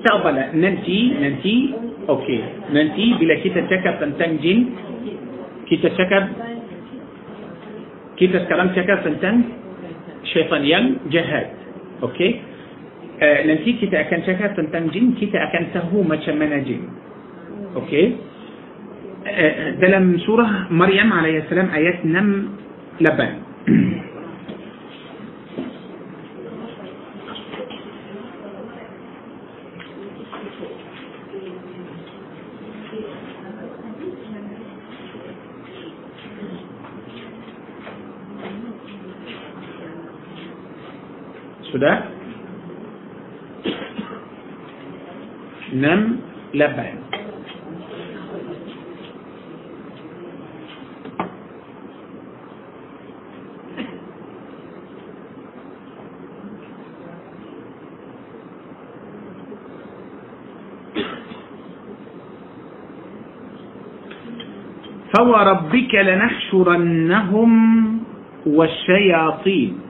[0.00, 1.54] tak apalah nanti nanti
[2.08, 2.40] okey
[2.72, 4.72] nanti bila kita cakap tentang jin
[5.68, 6.24] kita cakap
[8.16, 9.44] kita sekarang cakap tentang
[10.32, 11.52] syaitan yang jahat
[12.04, 12.40] okey
[13.20, 16.88] uh, nanti kita akan cakap tentang jin kita akan tahu macam mana jin
[17.76, 18.16] okey
[19.28, 19.52] uh,
[19.84, 24.09] dalam surah Maryam alaihissalam ayat 6 8
[41.80, 41.96] sudah
[45.72, 46.20] enam
[46.52, 47.00] lapan
[65.10, 67.52] فوربك لنحشرنهم
[68.46, 69.89] والشياطين.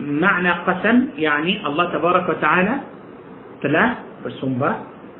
[0.00, 2.74] معنى قسم يعني الله تبارك وتعالى
[3.62, 3.84] تلا
[4.26, 4.70] بسنبا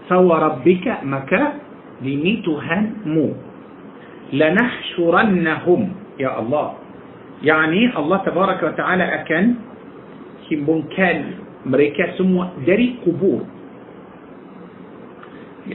[0.09, 1.43] فوربك مكا
[2.03, 3.27] لنيتهن مو.
[4.33, 5.83] لنحشرنهم.
[6.21, 6.67] يا الله.
[7.43, 9.45] يعني الله تبارك وتعالى أكن
[10.49, 11.19] كيمون كان
[11.67, 13.43] مريكا سمو دري قبور.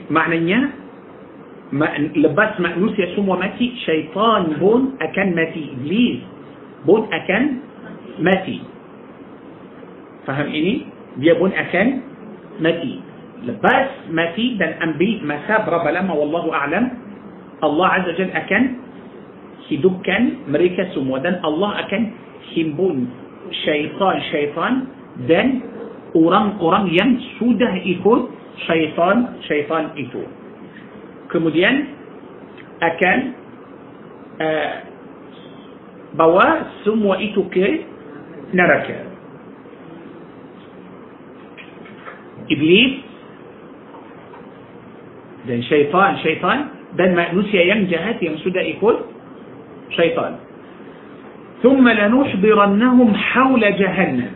[0.09, 0.57] معنى
[1.73, 6.19] ما لبس مأنوس يسمو ماتي شيطان بون أكن ماتي إبليس
[6.85, 7.43] بون أكن
[8.19, 8.72] ماتي
[10.23, 10.87] faham ini?
[11.21, 11.87] Dia pun akan
[12.59, 12.99] mati.
[13.43, 16.85] Lepas mati dan ambil masa berapa lama wallahu a'lam
[17.63, 18.63] Allah azza jalla akan
[19.71, 22.01] hidupkan mereka semua dan Allah akan
[22.55, 23.07] himpun
[23.63, 24.73] syaitan-syaitan
[25.27, 25.63] dan
[26.15, 27.09] orang-orang yang
[27.39, 28.21] sudah ikut
[28.67, 30.23] syaitan-syaitan itu.
[31.31, 31.87] Kemudian
[32.79, 33.17] akan
[34.39, 34.71] uh,
[36.19, 36.47] bawa
[36.83, 37.87] semua itu ke
[38.53, 39.12] neraka
[42.51, 43.03] iblis
[45.47, 46.59] dan syaitan syaitan
[46.95, 48.97] dan manusia yang jahat yang sudah ikut
[49.93, 50.39] syaitan
[51.63, 54.33] ثم لنحضرنهم حول جهنم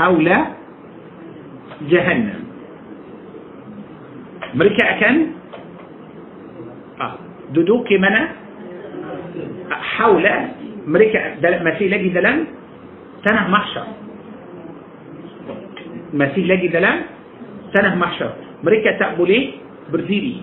[0.00, 0.28] حول
[1.92, 2.40] جهنم
[4.54, 5.14] mereka akan
[7.04, 7.14] ah,
[7.52, 8.32] duduk ke mana
[9.98, 10.56] haula
[10.88, 12.48] mereka masih lagi dalam
[13.26, 14.03] tanah mahsyar
[16.14, 17.10] masih lagi dalam
[17.74, 18.32] tanah mahsyar.
[18.62, 19.58] Mereka tak boleh
[19.90, 20.40] berdiri.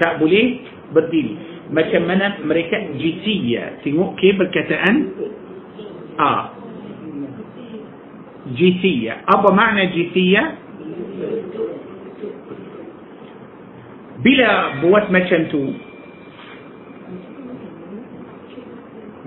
[0.00, 1.36] Tak boleh berdiri.
[1.70, 3.84] Macam mana mereka jitiyah.
[3.84, 4.96] Tengok ke perkataan
[6.18, 6.32] A.
[8.56, 9.22] Jitiyah.
[9.28, 10.46] Apa makna jitiyah?
[14.20, 15.64] Bila buat macam tu,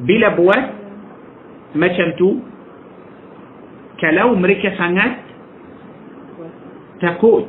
[0.05, 0.63] bila buat
[1.73, 2.52] macam tu,
[4.01, 5.21] kalau mereka sangat
[7.03, 7.45] takut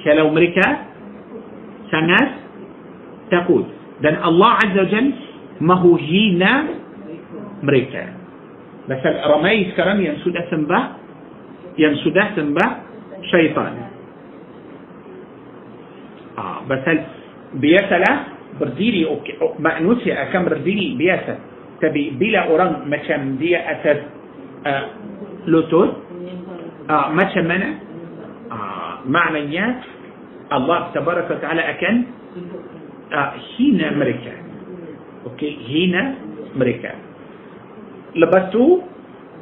[0.00, 0.66] kalau mereka
[1.90, 2.28] sangat
[3.28, 3.66] takut
[4.00, 5.06] dan Allah Azza Jal
[5.60, 6.54] mahu hina
[7.60, 8.16] mereka
[8.90, 10.84] Pasal ramai sekarang yang sudah sembah
[11.78, 12.70] yang sudah sembah
[13.30, 13.72] syaitan
[16.34, 16.96] ah, pasal
[17.54, 18.16] biasalah
[18.58, 19.06] berdiri
[19.62, 21.49] manusia akan berdiri biasa
[21.80, 23.98] tapi bila orang macam dia atas
[24.68, 24.84] uh,
[25.48, 25.90] lutut
[26.86, 27.68] uh, macam mana
[28.52, 29.80] uh, maknanya
[30.52, 31.94] Allah tabaraka ta'ala akan
[33.08, 34.32] uh, hina mereka
[35.32, 36.20] okey hina
[36.52, 36.92] mereka
[38.12, 38.84] lepas tu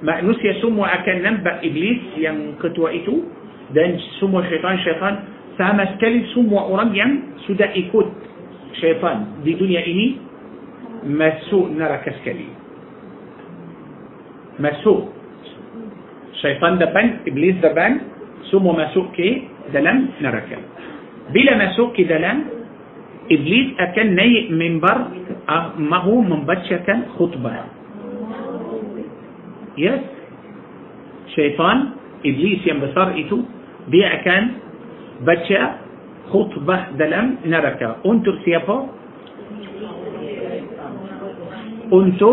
[0.07, 3.27] manusia semua akan nampak iblis yang ketua itu
[3.75, 5.27] dan semua syaitan-syaitan
[5.59, 7.11] sama sekali semua orang yang
[7.51, 8.07] sudah ikut
[8.79, 10.28] syaitan di dunia ini
[11.05, 12.49] مسوء نرى كسكلي.
[14.59, 15.03] Masuk.
[16.43, 16.91] Syaitan dah
[17.27, 17.75] Iblis dah
[18.51, 19.49] semua masuk ke?
[19.75, 20.59] Dalam neraka
[21.35, 22.39] bila masuk ke dalam
[23.33, 24.99] Iblis akan naik mimbar
[25.79, 27.53] mahu membacakan khutbah.
[29.79, 30.05] Yes
[31.35, 31.79] syaitan
[32.27, 33.39] Iblis yang besar itu
[33.89, 34.45] dia akan
[35.27, 35.63] baca
[36.33, 38.79] khutbah dalam neraka untuk siapa?
[41.93, 42.33] أنتو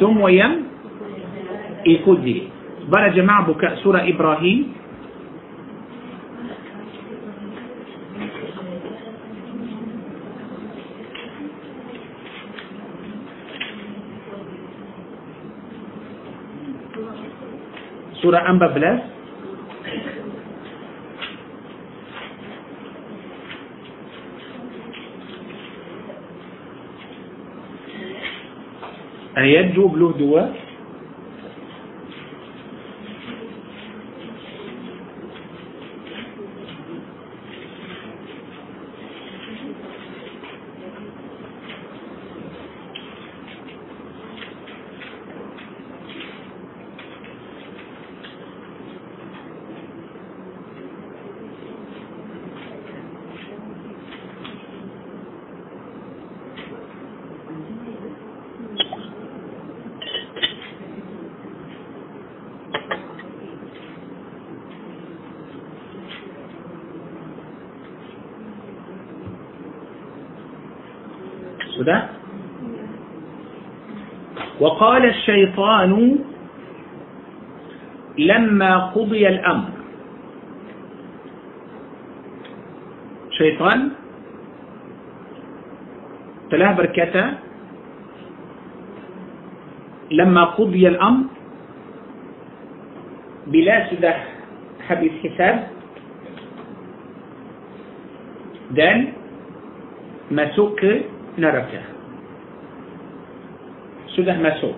[0.00, 0.52] ثم ويم
[1.86, 2.38] إيكودي
[2.88, 3.74] بلا جماعة بكاء.
[3.82, 4.72] سورة إبراهيم.
[18.22, 19.15] سورة 14
[29.38, 30.65] أن ينجو بلو دواء
[74.76, 75.92] وقال الشيطان
[78.20, 79.72] لما قضي الأمر.
[83.40, 83.78] شيطان
[86.52, 87.26] تلاه بركته.
[90.12, 91.24] لما قضي الأمر
[93.48, 94.16] بلا سده
[94.92, 95.56] حبيب حساب.
[98.76, 99.16] dan
[100.28, 101.08] masuk ke
[104.16, 104.74] sudah masuk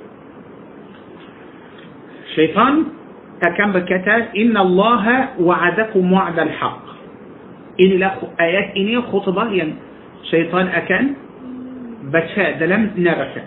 [2.35, 2.93] syaitan
[3.39, 6.83] akan berkata inna Allah wa'adakum wa'dal haq
[7.79, 9.79] inilah ayat ini khutbah yang
[10.27, 11.03] syaitan akan
[12.11, 13.47] baca dalam neraka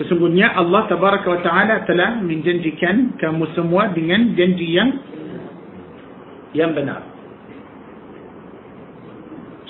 [0.00, 4.90] sesungguhnya Allah tabaraka wa ta'ala telah menjanjikan kamu semua dengan janji yang
[6.56, 7.04] yang benar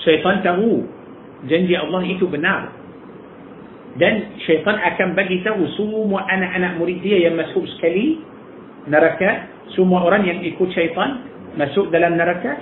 [0.07, 0.87] syaitan tahu
[1.51, 2.76] janji Allah itu benar
[3.97, 8.21] dan syaitan akan bagi tahu semua anak-anak murid dia yang masuk sekali
[8.85, 11.25] neraka semua orang yang ikut syaitan
[11.57, 12.61] masuk dalam neraka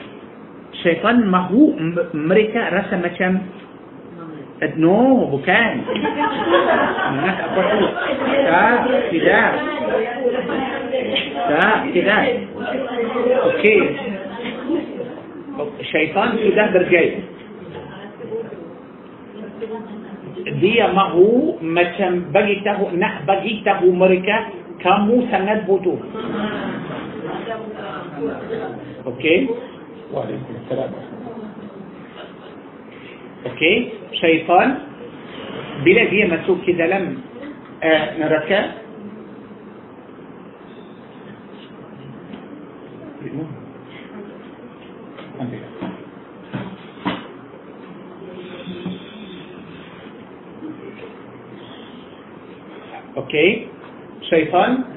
[0.80, 1.76] syaitan mahu
[2.16, 3.44] mereka rasa macam
[4.80, 5.72] no bukan
[7.16, 7.80] Ingat apa tu
[8.48, 8.80] tak
[9.12, 9.52] tidak
[11.52, 12.24] tak tidak
[13.52, 13.80] okey
[15.92, 17.35] syaitan sudah berjaya
[20.66, 24.50] dia mahu macam bagi tahu nak bagi tahu mereka
[24.82, 26.02] kamu sangat bodoh.
[29.06, 29.46] Okey.
[30.10, 30.90] Waalaikumsalam.
[33.46, 33.76] Okey,
[34.18, 34.90] syaitan
[35.86, 37.22] bila dia masuk ke dalam
[37.78, 38.85] uh, neraka
[53.36, 53.68] Okey.
[54.32, 54.88] Syaitan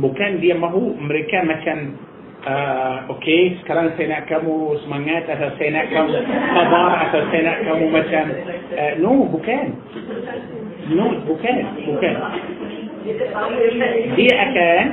[0.00, 1.92] bukan dia mahu mereka macam
[2.40, 7.58] uh, okey sekarang saya nak kamu semangat atau saya nak kamu sabar atau saya nak
[7.68, 8.24] kamu macam
[8.72, 9.64] uh, no bukan.
[10.88, 12.14] No bukan, bukan.
[14.16, 14.84] Dia akan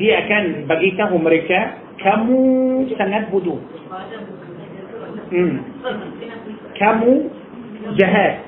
[0.00, 2.40] dia akan bagi tahu mereka kamu
[2.96, 3.60] sangat bodoh.
[5.36, 5.60] Hmm.
[6.80, 7.12] Kamu
[8.00, 8.40] jahat.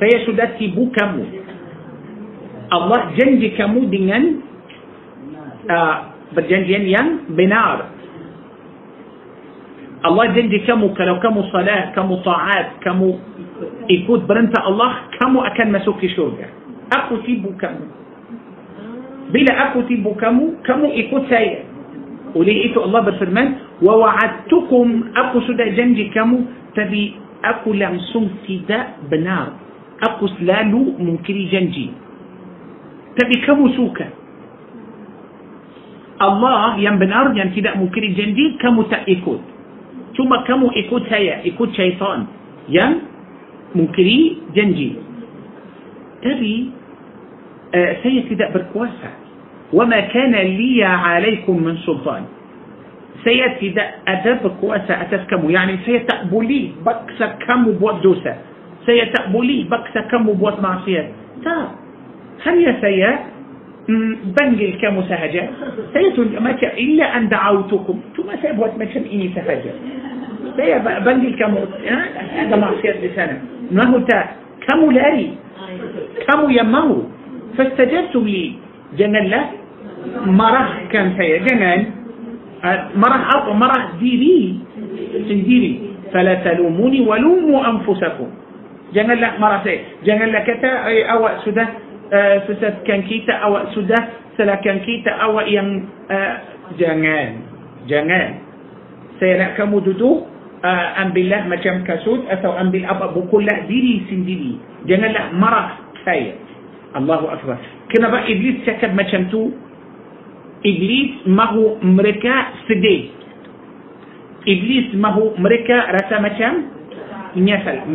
[0.00, 1.44] Saya sudah tibu kamu.
[2.70, 4.22] Allah janji kamu dengan
[5.70, 5.96] uh,
[6.34, 7.94] perjanjian yang benar.
[10.06, 13.16] Allah janji kamu kalau kamu salat, kamu taat, kamu
[13.90, 16.46] ikut perintah Allah, kamu akan masuk ke syurga.
[16.94, 17.86] Aku tibu kamu.
[19.34, 21.66] Bila aku tibu kamu, kamu ikut saya.
[22.36, 26.46] Oleh itu Allah berfirman, wa'adtukum, aku sudah janji kamu,
[26.78, 29.56] tapi aku langsung tidak benar.
[30.12, 31.90] Aku selalu mungkiri janji.
[33.16, 34.06] Tapi kamu suka
[36.16, 39.40] Allah yang benar yang tidak mungkiri janji kamu tak ikut
[40.16, 42.28] cuma kamu ikut saya ikut syaitan
[42.72, 43.04] yang
[43.76, 44.96] mungkiri janji
[46.24, 46.72] tapi
[47.72, 49.26] uh, saya tidak berkuasa
[49.72, 52.22] وما كان لي عليكم من سلطان
[53.26, 55.50] saya tidak ada berkuasa atas kamu.
[55.50, 58.38] Yani saya tak boleh baksa kamu buat dosa.
[58.86, 61.06] Saya tak boleh baksa kamu buat maksiat.
[61.42, 61.66] Tak.
[62.46, 63.18] هل يسيا
[64.34, 65.44] بنجل كم سهجة
[65.92, 68.00] سيتون ما إلا أن دعوتكم.
[68.16, 69.72] ثم سيبوا تمشن إني سهجة
[70.56, 71.54] سيا بنجل كم
[72.38, 73.38] هذا معصية لسانة
[73.70, 74.24] ما هو تا؟
[74.66, 75.30] كم لاري؟
[76.26, 77.02] كم يمه؟
[77.58, 78.52] فاستجبت لي.
[78.98, 79.42] جنلة
[80.26, 81.38] مرح كان سيا.
[81.46, 81.80] جنان
[82.94, 84.58] مرح أو مرح ديري.
[85.28, 85.72] سنديري
[86.12, 88.28] فلا تلوموني ولوموا أنفسكم.
[88.94, 89.80] جنلة مرح سيا.
[90.04, 90.72] جنلة كتا
[91.12, 91.66] أو سودة
[92.10, 94.02] uh, sesatkan kita awak sudah
[94.34, 96.34] salahkan kita awak yang uh,
[96.76, 97.42] jangan
[97.86, 98.42] jangan
[99.16, 100.26] saya nak kamu duduk
[100.60, 105.68] uh, ambillah macam kasut atau ambil apa bukulah diri sendiri janganlah marah
[106.04, 106.36] saya
[106.96, 107.56] Allahu Akbar
[107.90, 109.54] kenapa iblis cakap macam tu
[110.66, 113.14] Iblis mahu mereka sedih.
[114.46, 116.52] Iblis mahu mereka rasa macam
[117.38, 117.86] menyesal.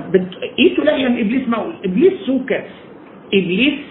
[0.56, 1.84] Itulah yang Iblis mahu.
[1.84, 2.64] Iblis suka.
[3.28, 3.91] Iblis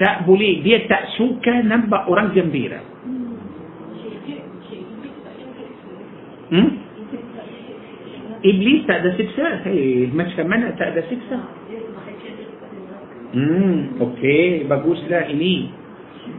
[0.00, 0.64] tak boleh.
[0.64, 2.80] Dia tak suka nampak orang gembira.
[6.52, 6.70] Hmm?
[8.42, 9.46] Iblis tak ada siksa.
[9.64, 11.38] Hey, macam mana tak ada siksa?
[13.32, 15.72] Hmm, okey, baguslah ini.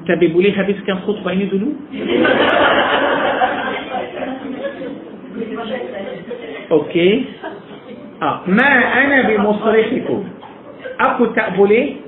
[0.05, 1.73] Tapi boleh habiskan khutbah ini dulu?
[6.69, 7.13] Okey.
[8.21, 8.69] Ah, ma
[8.99, 10.21] ana bi musrihikum.
[11.01, 12.02] Aku tak boleh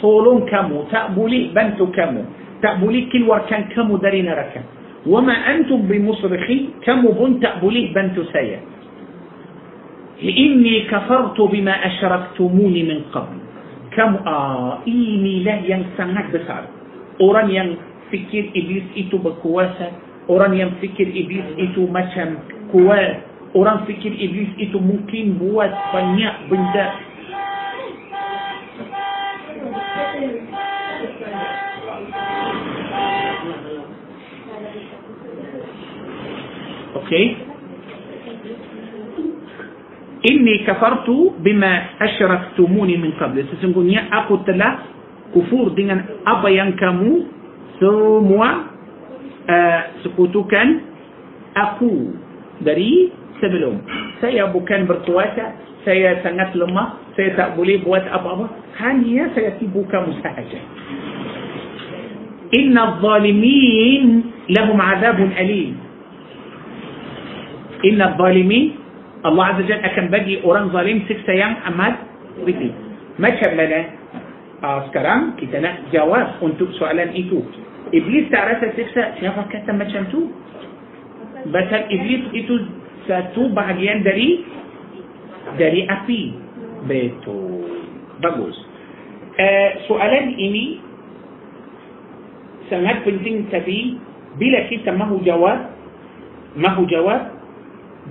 [0.00, 2.24] tolong kamu, tak boleh bantu kamu,
[2.64, 4.80] tak boleh keluarkan kamu dari neraka.
[5.00, 8.60] وما أنتم بمصرخي كم بن تأبليه بنت سيا
[10.20, 13.38] إني كفرت بما أشركتموني من قبل
[13.96, 16.64] كم آه إني لا ينسنك بسعر
[17.20, 17.68] orang yang
[18.08, 19.92] fikir iblis itu berkuasa,
[20.26, 22.40] orang yang fikir iblis itu macam
[22.72, 23.22] kuat,
[23.52, 26.86] orang fikir iblis itu mungkin buat banyak benda.
[36.96, 37.36] أوكي
[40.30, 41.08] إني كفرت
[41.40, 41.72] بما
[42.02, 43.44] أشركتموني من قبل.
[43.50, 44.70] سيسنغونيا اقو تلا
[45.34, 47.12] كفور دينا ابا ينكمو
[47.80, 48.50] ثموا
[50.04, 50.80] سقوتو كان
[51.56, 51.90] اقو
[52.60, 53.08] دري
[53.40, 53.78] سبلوم
[54.20, 55.46] سيا بوكان برقواتا
[55.84, 56.84] سيا سنت لما
[57.16, 58.46] سيا تقبلي بوات ابا ابا
[58.78, 60.60] هانيا سيا تيبوكا مساعدة
[62.54, 64.04] ان الظالمين
[64.50, 65.76] لهم عذاب اليم
[67.86, 68.76] Inna zalimin
[69.20, 72.00] Allah Azza Jalla akan bagi orang zalim siksa yang amat
[72.44, 72.72] pedih.
[73.20, 74.00] Macam mana?
[74.60, 77.42] uh, sekarang kita nak jawab untuk soalan itu.
[77.90, 79.18] Iblis tak rasa siksa.
[79.18, 80.30] Siapa kata macam tu?
[81.50, 82.54] Pasal iblis itu
[83.08, 84.44] satu bahagian dari
[85.56, 86.22] dari api.
[86.86, 87.66] Betul.
[88.20, 88.56] Bagus.
[89.40, 90.84] Uh, soalan ini
[92.68, 93.98] sangat penting tapi
[94.38, 95.74] bila kita mahu jawab
[96.54, 97.39] mahu jawab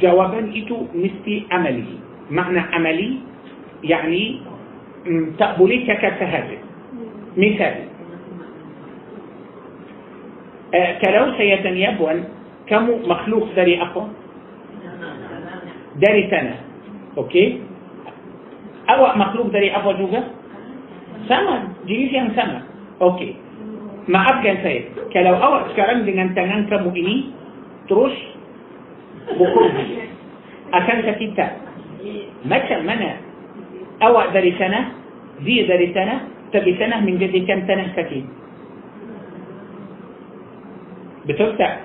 [0.01, 1.83] جوابا إتو نسبي عملي.
[2.31, 3.09] معنى عملي
[3.83, 4.41] يعني
[5.37, 6.49] تقبلي كفهد.
[7.37, 7.75] مثال.
[10.73, 12.23] أه، كلو سيدن يبون
[12.67, 14.07] كم مخلوق داري أقوى؟
[15.95, 16.55] داري سنة.
[17.17, 17.61] أوكي.
[18.89, 20.23] أو مخلوق داري أقوى جوجة؟
[21.29, 21.55] سنة.
[21.87, 22.61] جيليش يعني سنة.
[23.01, 23.35] أوكي.
[24.07, 27.23] ما أبقى سيد كلو أو سكرم دينا تنان كمو إني
[27.89, 28.13] تروش.
[29.35, 29.69] Pukul
[30.69, 31.51] akan sakit tak?
[32.45, 33.19] Macam mana
[33.99, 34.95] awak dari sana,
[35.43, 38.25] dia dari sana, tapi tanah menjadikan tanah sakit.
[41.29, 41.83] Betul tak?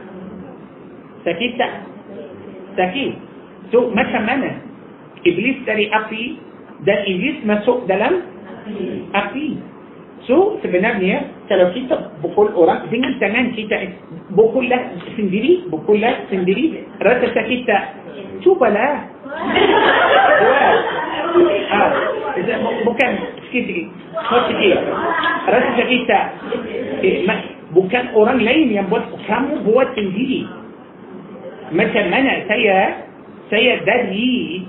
[1.27, 1.73] Sakit tak?
[2.79, 3.13] Sakit.
[3.73, 4.61] So, macam mana?
[5.25, 6.25] Iblis dari api
[6.85, 8.25] dan iblis masuk dalam
[10.25, 13.77] So, sebenarnya, kalau kita pukul orang dengan tangan kita,
[14.33, 17.85] pukullah sendiri, pukullah sendiri, rasa sakit tak?
[18.41, 19.05] Cubalah.
[21.77, 21.91] ah,
[22.89, 23.11] bukan
[23.53, 23.87] sikit-sikit.
[24.17, 24.79] Oh, sikit.
[25.45, 26.27] Rasa sakit tak?
[27.05, 27.29] Eh,
[27.77, 30.49] bukan orang lain yang buat, kamu buat sendiri.
[31.77, 33.05] Macam mana saya,
[33.53, 34.65] saya dari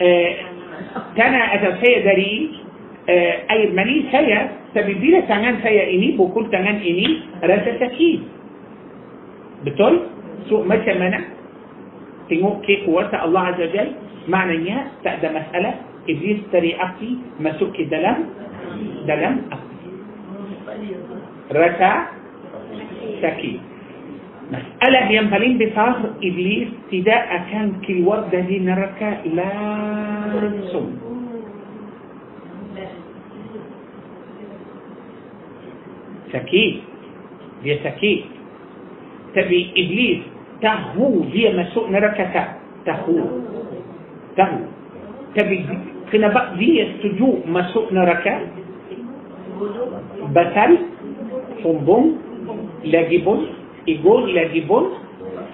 [0.00, 0.30] eh,
[1.20, 2.71] tanah atau saya dari eh,
[3.50, 8.18] air mani saya, tapi bila tangan saya ini, pukul tangan ini, rasa sakit.
[9.66, 10.06] Betul?
[10.50, 11.18] So, macam mana?
[12.30, 15.74] Tengok ke kuasa Allah Azza Jalla maknanya tak ada masalah
[16.06, 18.30] iblis dari api masuk ke dalam
[19.06, 19.78] dalam api
[21.50, 21.90] rasa
[23.22, 23.74] sakit
[24.52, 30.92] Masalah yang paling besar iblis tidak akan keluar dari neraka langsung.
[36.32, 36.74] تكيد
[37.62, 38.24] بيا تكيد
[39.34, 40.20] تبي إبليس
[40.62, 42.44] تهو بيا مسوء نركتا
[42.86, 43.16] تهو.
[44.36, 44.58] تهو.
[45.34, 45.56] تبي
[46.12, 48.34] كنا بقى بيا سجو مسوء نركا
[50.34, 50.72] بطل
[51.62, 52.04] صنبون
[52.84, 53.40] لاجبون
[53.88, 54.84] إيجون لاجبون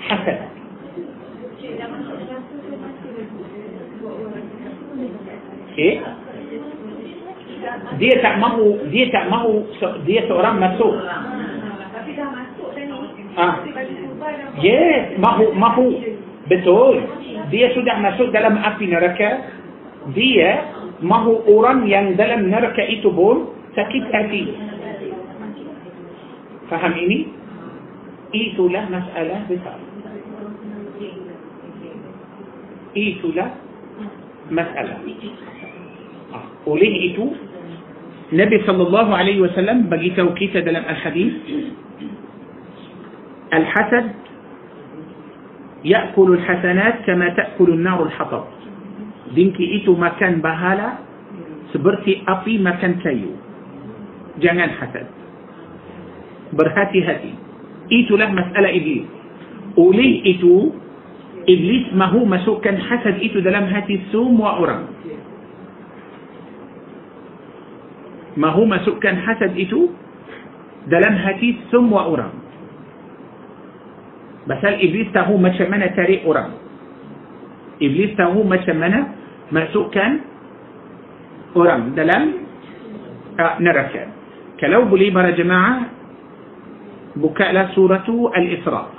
[0.01, 0.39] حسد.
[5.79, 6.01] إيه؟
[9.29, 9.55] Mahu
[10.07, 10.95] dia seorang masuk.
[11.93, 12.95] Tapi dah masuk tadi.
[13.39, 13.63] Ah.
[13.63, 15.89] Tapi bagi kubah dah Yes, mahu mahu
[16.51, 17.03] betul.
[17.53, 19.31] Dia sudah masuk dalam api neraka.
[20.17, 20.51] Dia
[21.05, 24.43] mahu orang yang dalam neraka itu pun sakit hati.
[26.69, 27.33] Faham ini?
[28.29, 29.79] Itulah masalah besar.
[32.93, 33.51] Itulah
[34.53, 35.01] masalah.
[36.29, 37.25] Ah, oleh itu,
[38.29, 41.33] Nabi sallallahu alaihi wasallam bagi tahu kita dalam al-hadis
[43.49, 44.07] الحسد
[45.85, 48.45] يأكل الحسنات كما تأكل النار الحطب
[49.29, 51.05] Dengki itu makan bahala
[51.69, 53.37] seperti api makan kayu.
[54.41, 55.05] Jangan hasad.
[56.57, 57.37] Berhati-hati.
[57.93, 59.05] Itulah masalah iblis.
[59.77, 60.73] Oleh itu,
[61.45, 64.89] iblis mahu masukkan hasad itu dalam hati semua orang.
[68.39, 69.83] ما هو هما كان حسد إتو؟
[70.87, 72.35] دلم هاتي سم وأورام.
[74.49, 76.51] بس الإبليس تهو ما شمنا تري أورام؟
[77.83, 79.01] إبليس تهو ما شمنا
[79.53, 80.13] ما سكن
[81.57, 82.25] أورام دلم
[83.41, 84.03] آه، نركا
[84.61, 85.75] كلو بلي مرة جماعة
[87.17, 88.98] بكاء لا سورة الإسراف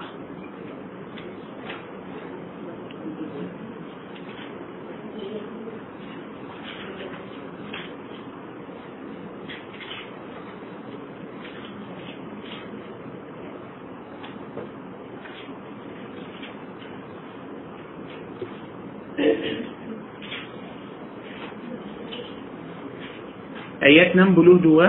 [23.83, 24.87] آيات نام بلو دوا.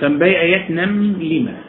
[0.00, 1.65] سنبي آيات نام لما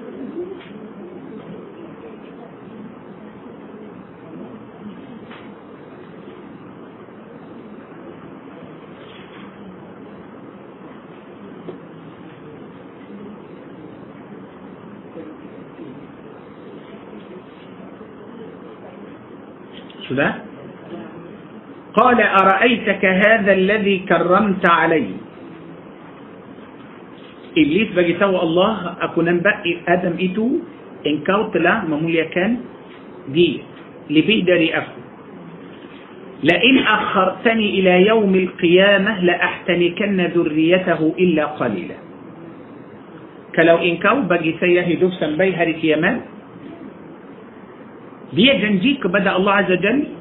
[20.09, 20.31] sebab
[21.97, 25.11] قال أرأيتك هذا الذي كرمت عليه
[27.57, 30.47] Iblis bagi tahu Allah kenapa Adam itu
[31.07, 32.57] Engkau telah memuliakan
[33.33, 33.61] dia
[34.09, 34.97] lebih dari aku
[36.43, 41.97] لئن أخرتني إلى يوم القيامة لأحتنكن ذريته إلا قليلا.
[43.57, 46.17] kalau Engkau bagi saya hidup sampai hari kiamat
[48.35, 50.17] dia janji kepada Allah Azza Jalla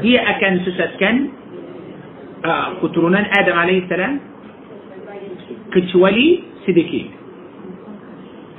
[0.00, 1.14] dia akan sesatkan
[2.46, 4.14] uh, keturunan Adam alaihissalam
[5.74, 7.18] kecuali sedikit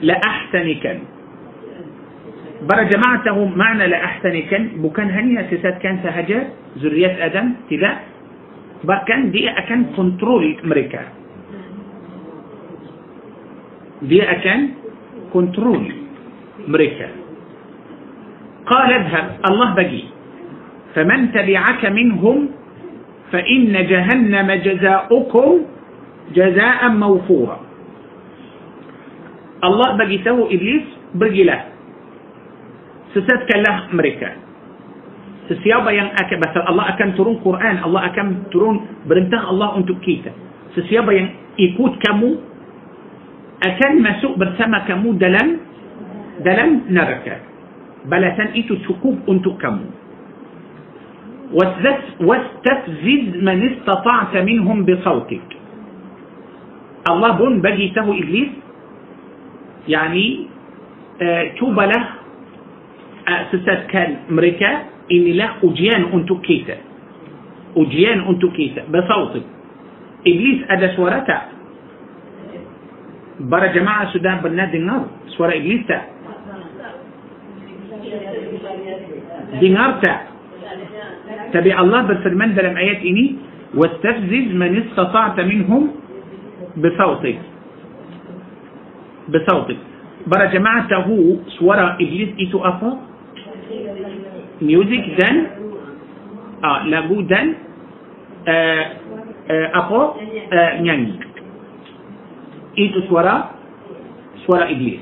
[0.01, 1.07] ahtanikan
[2.67, 6.51] para jemaah tahu makna la ahtanikan bukan hanya sesatkan sahaja
[6.83, 8.05] zuriat Adam tidak
[8.83, 11.07] bahkan dia akan kontrol mereka
[14.03, 14.59] dia akan
[15.29, 15.81] kontrol
[16.65, 17.20] mereka
[18.65, 20.03] قال اذهب الله بقي.
[20.95, 22.37] فمن تبعك منهم
[23.31, 25.51] فإن جهنم جزاؤكم
[26.35, 27.57] جزاء موفورا.
[29.63, 30.85] الله بقي سوى إبليس
[31.15, 31.61] بقي له.
[33.15, 34.29] سسدك له أمريكا.
[35.49, 38.75] سسيابا ين بس الله أكن ترون قرآن الله أكن ترون
[39.07, 40.31] perintah Allah untuk kita.
[40.75, 41.27] Sesiapa yang
[41.59, 42.29] ikut kamu
[43.63, 45.47] akan masuk bersama kamu dalam
[46.39, 47.50] dalam neraka.
[48.09, 50.01] Balasan itu cukup untuk kamu
[52.19, 55.47] واستفزز من استطعت منهم بصوتك.
[57.11, 58.51] Allah pun bagi tahu Iblis
[59.87, 60.47] يعني
[61.21, 62.03] ah cubalah
[63.27, 63.51] ah
[63.91, 64.71] kan mereka
[65.11, 66.77] إن له أجيان أنتو كيتا.
[67.75, 69.45] أجيان أنتو كيتا بصوتك.
[70.23, 71.37] إبليس أدى سورتا
[73.43, 75.51] برا جماعة سودان بنا دينار سورة
[79.59, 80.13] دينارتا
[81.53, 83.35] تبع الله بسلمان ده لم آيات إني
[83.75, 85.83] واستفزز من استطعت منهم
[86.77, 87.39] بصوتك.
[89.29, 89.79] بصوتك.
[90.27, 92.91] Para jemaah tahu suara إبليس itu apa
[94.61, 95.35] muzik dan
[96.63, 97.47] ah lagu dan
[98.47, 98.85] ah
[99.51, 100.01] ah apa
[100.53, 101.13] ah nyanyi
[102.79, 103.35] itu suara
[104.47, 104.99] suara إبليس.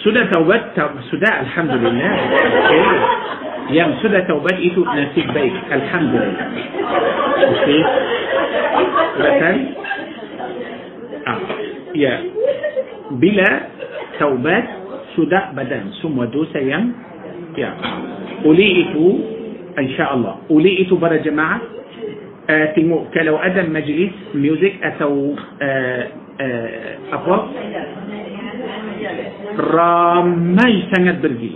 [0.00, 0.74] Sudah taubat
[1.12, 2.14] sudah alhamdulillah
[2.66, 2.86] okay.
[3.70, 6.46] yang sudah taubat itu nasib baik alhamdulillah
[7.46, 7.80] okay.
[11.28, 11.38] ah.
[11.94, 12.14] ya
[13.14, 13.50] bila
[14.18, 14.64] taubat
[15.14, 16.90] sudah badan semua dosa yang
[17.54, 17.70] ya
[18.46, 19.06] oleh itu
[19.78, 21.79] insyaallah oleh itu para jemaah
[22.48, 26.06] تيمور كلو آدم مجلس ميوزك أتو آه،
[26.40, 27.34] آه، ابو
[29.58, 31.52] رامي سنت برجي.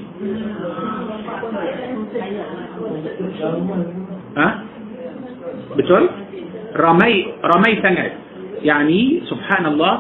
[4.37, 4.49] ها؟
[5.77, 6.09] بتقول؟
[6.77, 8.13] رامي رامي سنت
[8.63, 9.95] يعني سبحان الله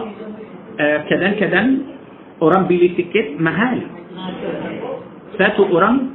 [1.11, 1.79] كدن آه، كدن
[2.43, 3.81] أورام بيلي تيكيت مهال.
[5.39, 6.15] ساتو أورام.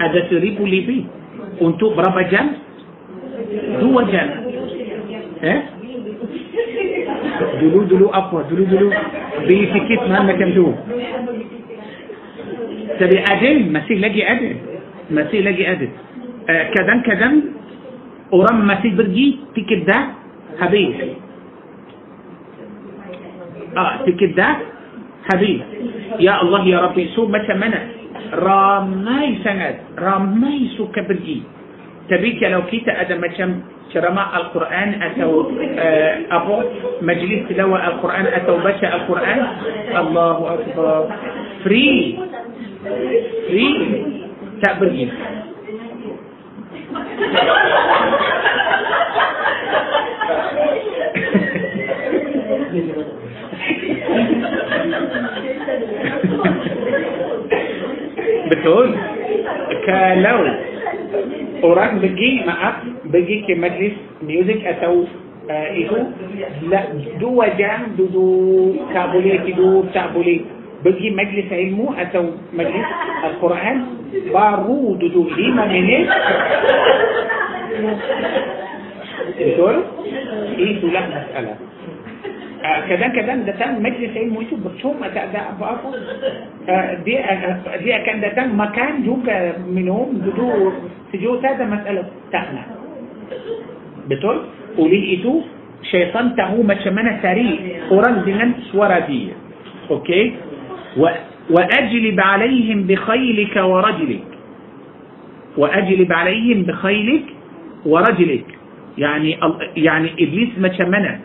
[0.00, 1.06] ادسريبو ليبي.
[1.60, 2.56] Untuk berapa jam?
[3.80, 4.28] Dua jam.
[5.40, 5.60] Eh?
[7.60, 8.88] dulu-dulu apa dulu-dulu
[9.44, 10.66] beli tiket mahal macam tu
[12.96, 14.50] tapi ada masih lagi ada
[15.12, 15.86] masih lagi ada
[16.48, 17.34] uh, kadang-kadang
[18.32, 20.16] orang masih pergi tiket dah
[20.60, 20.96] habis
[23.76, 24.54] ah tiket dah
[25.28, 25.60] habis
[26.22, 27.95] ya Allah ya Rabbi so macam mana
[28.32, 31.42] ramai sangat ramai suka pergi
[32.06, 36.56] tapi kalau kita ada macam ceramah Al-Quran atau uh, apa
[37.02, 39.38] majlis tilawah Al-Quran atau baca Al-Quran
[39.94, 40.98] Allahu Akbar
[41.62, 42.18] free
[43.50, 43.76] free
[44.62, 45.06] tak pergi
[58.50, 58.86] betul
[59.86, 60.38] kalau
[61.66, 65.06] orang pergi maaf pergi ke majlis muzik atau
[65.50, 65.98] uh, itu
[66.70, 66.80] la,
[67.18, 70.42] dua jam duduk tak boleh tidur tak boleh
[70.84, 72.86] pergi majlis ilmu atau majlis
[73.24, 73.76] Al-Quran
[74.30, 76.06] baru duduk lima minit
[79.36, 79.74] betul
[80.56, 81.56] itulah masalah
[82.88, 85.76] كذا كذا ده تم مجلس علم ويتوب بتوم ده ابقى
[87.04, 90.72] دي آه، آه، دي كان ده تم مكان جوجا آه، منهم بدور
[91.12, 92.62] في جو ده مسألة تحنا
[94.08, 94.38] بتقول
[94.78, 95.40] قولي ايتو
[95.90, 97.58] شيطان تهو ما شمنا سريع
[97.90, 99.28] قران دينان سورة دي
[99.90, 100.32] أوكي؟
[101.50, 104.24] وأجلب عليهم بخيلك ورجلك.
[105.56, 107.24] وأجلب عليهم بخيلك
[107.86, 108.44] ورجلك.
[108.98, 109.38] يعني
[109.76, 111.20] يعني إبليس ما شمنا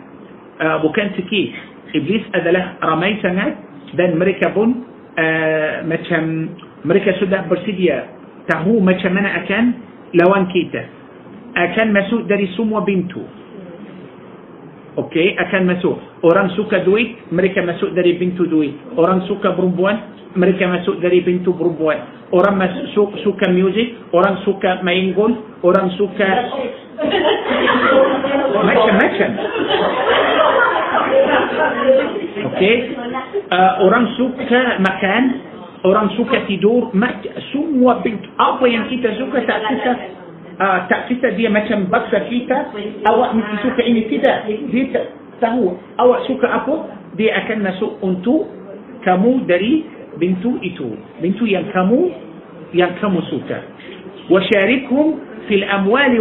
[0.62, 1.46] uh, bukan sikit
[1.92, 3.58] iblis adalah ramai sangat
[3.98, 4.86] dan mereka pun
[5.18, 6.54] uh, macam
[6.86, 8.06] mereka sudah bersedia
[8.46, 9.64] tahu macam mana akan
[10.14, 10.86] lawan kita
[11.52, 13.26] akan masuk dari semua pintu
[14.92, 15.96] Okey, akan masuk.
[16.20, 18.76] Orang suka duit, mereka masuk dari pintu duit.
[18.92, 19.96] Orang suka perempuan,
[20.36, 22.28] mereka masuk dari pintu perempuan.
[22.28, 26.28] Orang masuk suka muzik, orang suka main golf, orang suka
[27.02, 27.10] uh.
[38.38, 39.92] Apa yang kita suka tak suka
[40.62, 42.70] uh, tak kita dia macam baksa kita
[43.10, 45.10] awak mesti suka ini tidak dia tak
[45.42, 46.86] tahu awak suka apa
[47.18, 48.46] dia akan masuk untuk
[49.02, 49.82] kamu dari
[50.22, 52.14] bintu itu bintu yang kamu
[52.72, 53.58] yang kamu suka
[54.30, 55.18] وشاركهم
[55.48, 56.20] في الأموال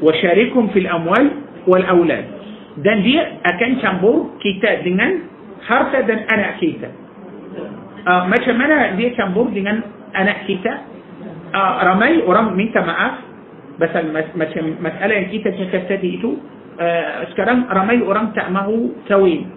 [0.00, 1.26] والأولاد وشاركهم في الأموال
[1.66, 2.24] والأولاد
[2.80, 5.26] dan dia akan campur kita dengan
[5.66, 6.88] harta dan anak kita
[8.06, 9.82] uh, macam mana dia campur dengan
[10.16, 10.86] anak kita
[11.52, 13.26] uh, ramai orang minta maaf
[13.76, 16.38] pasal mas, macam masalah yang kita cakap tadi itu
[16.78, 19.50] uh, sekarang ramai orang tak mahu kahwin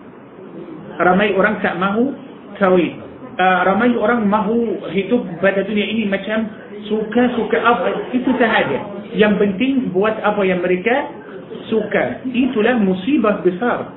[1.00, 2.12] ramai orang tak mahu
[2.58, 3.03] kahwin
[3.38, 6.50] uh, ramai orang mahu hidup pada dunia ini macam
[6.90, 8.80] suka-suka apa itu sahaja.
[9.14, 11.10] Yang penting buat apa yang mereka
[11.70, 12.26] suka.
[12.28, 13.94] Itulah musibah besar.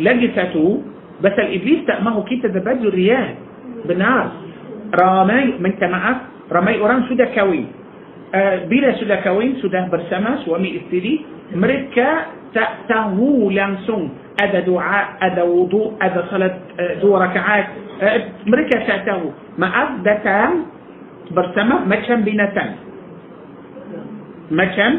[0.00, 0.80] Lagi satu
[1.20, 3.36] pasal iblis tak mahu kita dapat riyad
[3.88, 4.32] benar.
[4.92, 7.81] Ramai minta maaf ramai orang sudah kahwin
[8.66, 11.20] bila sudah kahwin sudah bersama suami isteri
[11.52, 17.64] mereka tak tahu langsung ada doa ada wudu ada salat uh, dua rakaat
[18.00, 18.18] uh,
[18.48, 20.68] mereka tak tahu maaf datang
[21.32, 22.70] bersama macam binatang
[24.52, 24.90] macam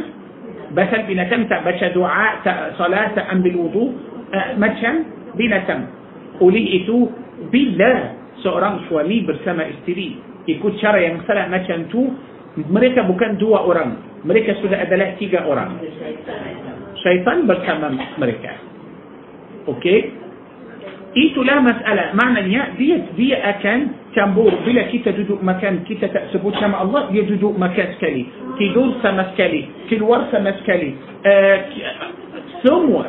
[0.74, 3.86] basal binatang tak baca doa tak salat tak ambil wudu
[4.34, 5.06] uh, macam
[5.38, 5.90] binatang
[6.42, 7.10] oleh itu
[7.50, 10.18] bila seorang suami bersama isteri
[10.50, 12.02] ikut cara yang salah macam tu
[12.58, 13.98] mereka bukan dua orang.
[14.24, 15.80] Mereka sudah adalah tiga orang.
[17.02, 18.56] Syaitan bersama mereka.
[19.68, 20.24] Okey
[21.14, 22.14] itulah masalah.
[22.18, 24.50] Maknanya dia dia akan campur.
[24.66, 28.30] Bila kita duduk makan kita tak sebut nama Allah dia duduk makan sekali.
[28.58, 29.68] Tidur sama sekali.
[29.92, 30.96] Keluar sama sekali.
[31.26, 31.58] Uh,
[32.66, 33.06] semua.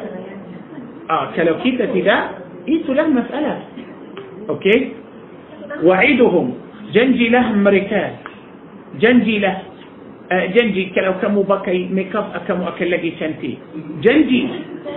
[1.05, 2.23] Ah, kalau kita tidak
[2.65, 3.61] itulah masalah.
[4.51, 5.05] Okey
[5.83, 6.55] wa'iduhum
[6.95, 8.21] janjilah mereka
[9.01, 9.57] janjilah
[10.31, 13.57] uh, janji kalau kamu pakai makeup kamu akan lagi cantik.
[14.01, 14.41] Janji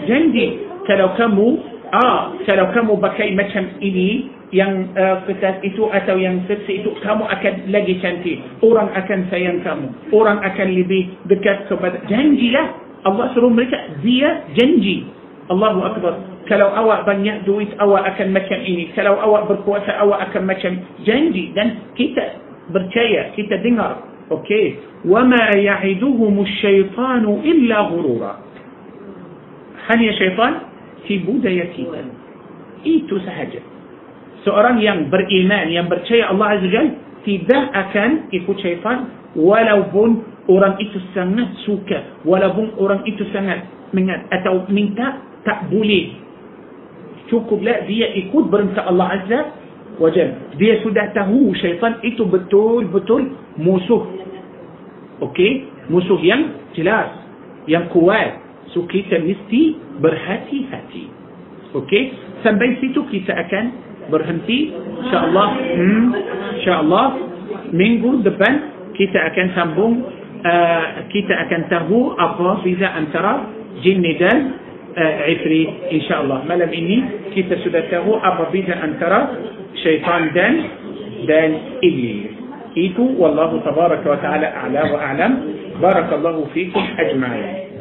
[0.07, 0.45] janji
[0.87, 1.47] kalau kamu
[1.91, 5.27] ah kalau kamu pakai macam ini yang uh,
[5.59, 8.37] itu atau yang seksi itu kamu akan lagi cantik.
[8.63, 9.87] Orang akan sayang kamu.
[10.15, 12.87] Orang akan lebih dekat kepada janjilah.
[13.03, 15.03] Allah suruh mereka dia janji.
[15.47, 16.15] Allahu Akbar.
[16.47, 18.91] Kalau awak banyak duit awak akan macam ini.
[18.95, 21.51] Kalau awak berkuasa awak akan macam janji.
[21.51, 28.33] Dan kita percaya kita dengar okey wama ya'iduhum asyaitanu illa ghurura
[29.87, 30.67] hanya syaitan
[31.07, 32.03] tipu daya kita
[32.83, 33.61] itu sahaja
[34.43, 36.87] seorang yang beriman yang percaya Allah Azza Jal
[37.23, 43.63] tidak akan ikut syaitan walaupun orang itu sangat suka walaupun orang itu sangat
[43.95, 46.15] mengat atau minta tak boleh
[47.31, 49.39] cukuplah dia ikut perintah Allah Azza
[49.95, 54.03] wa Jal dia sudah tahu syaitan itu betul-betul musuh.
[55.23, 55.65] Okey?
[55.89, 57.09] Musuh yang jelas
[57.65, 58.43] yang kuat.
[58.75, 61.05] So kita mesti berhati-hati.
[61.73, 62.03] Okey?
[62.43, 63.65] Sampai situ kita akan
[64.11, 64.75] berhenti.
[64.75, 66.07] Insyaallah hmm,
[66.61, 67.07] insyaallah
[67.71, 68.53] minggu depan
[68.95, 69.93] kita akan sambung
[70.41, 73.45] uh, kita akan tahu apa beza antara
[73.81, 74.37] jin dan
[74.97, 76.43] عفري إن شاء الله.
[76.49, 76.97] ملم إني
[77.35, 79.21] كيف سدته أبابيدا أن ترى
[79.83, 80.53] شيطان دان
[81.27, 81.51] دان
[81.83, 82.15] إلي
[82.77, 85.31] إيتو والله تبارك وتعالى أعلى وأعلم.
[85.81, 87.76] بارك الله فيكم أجمعين.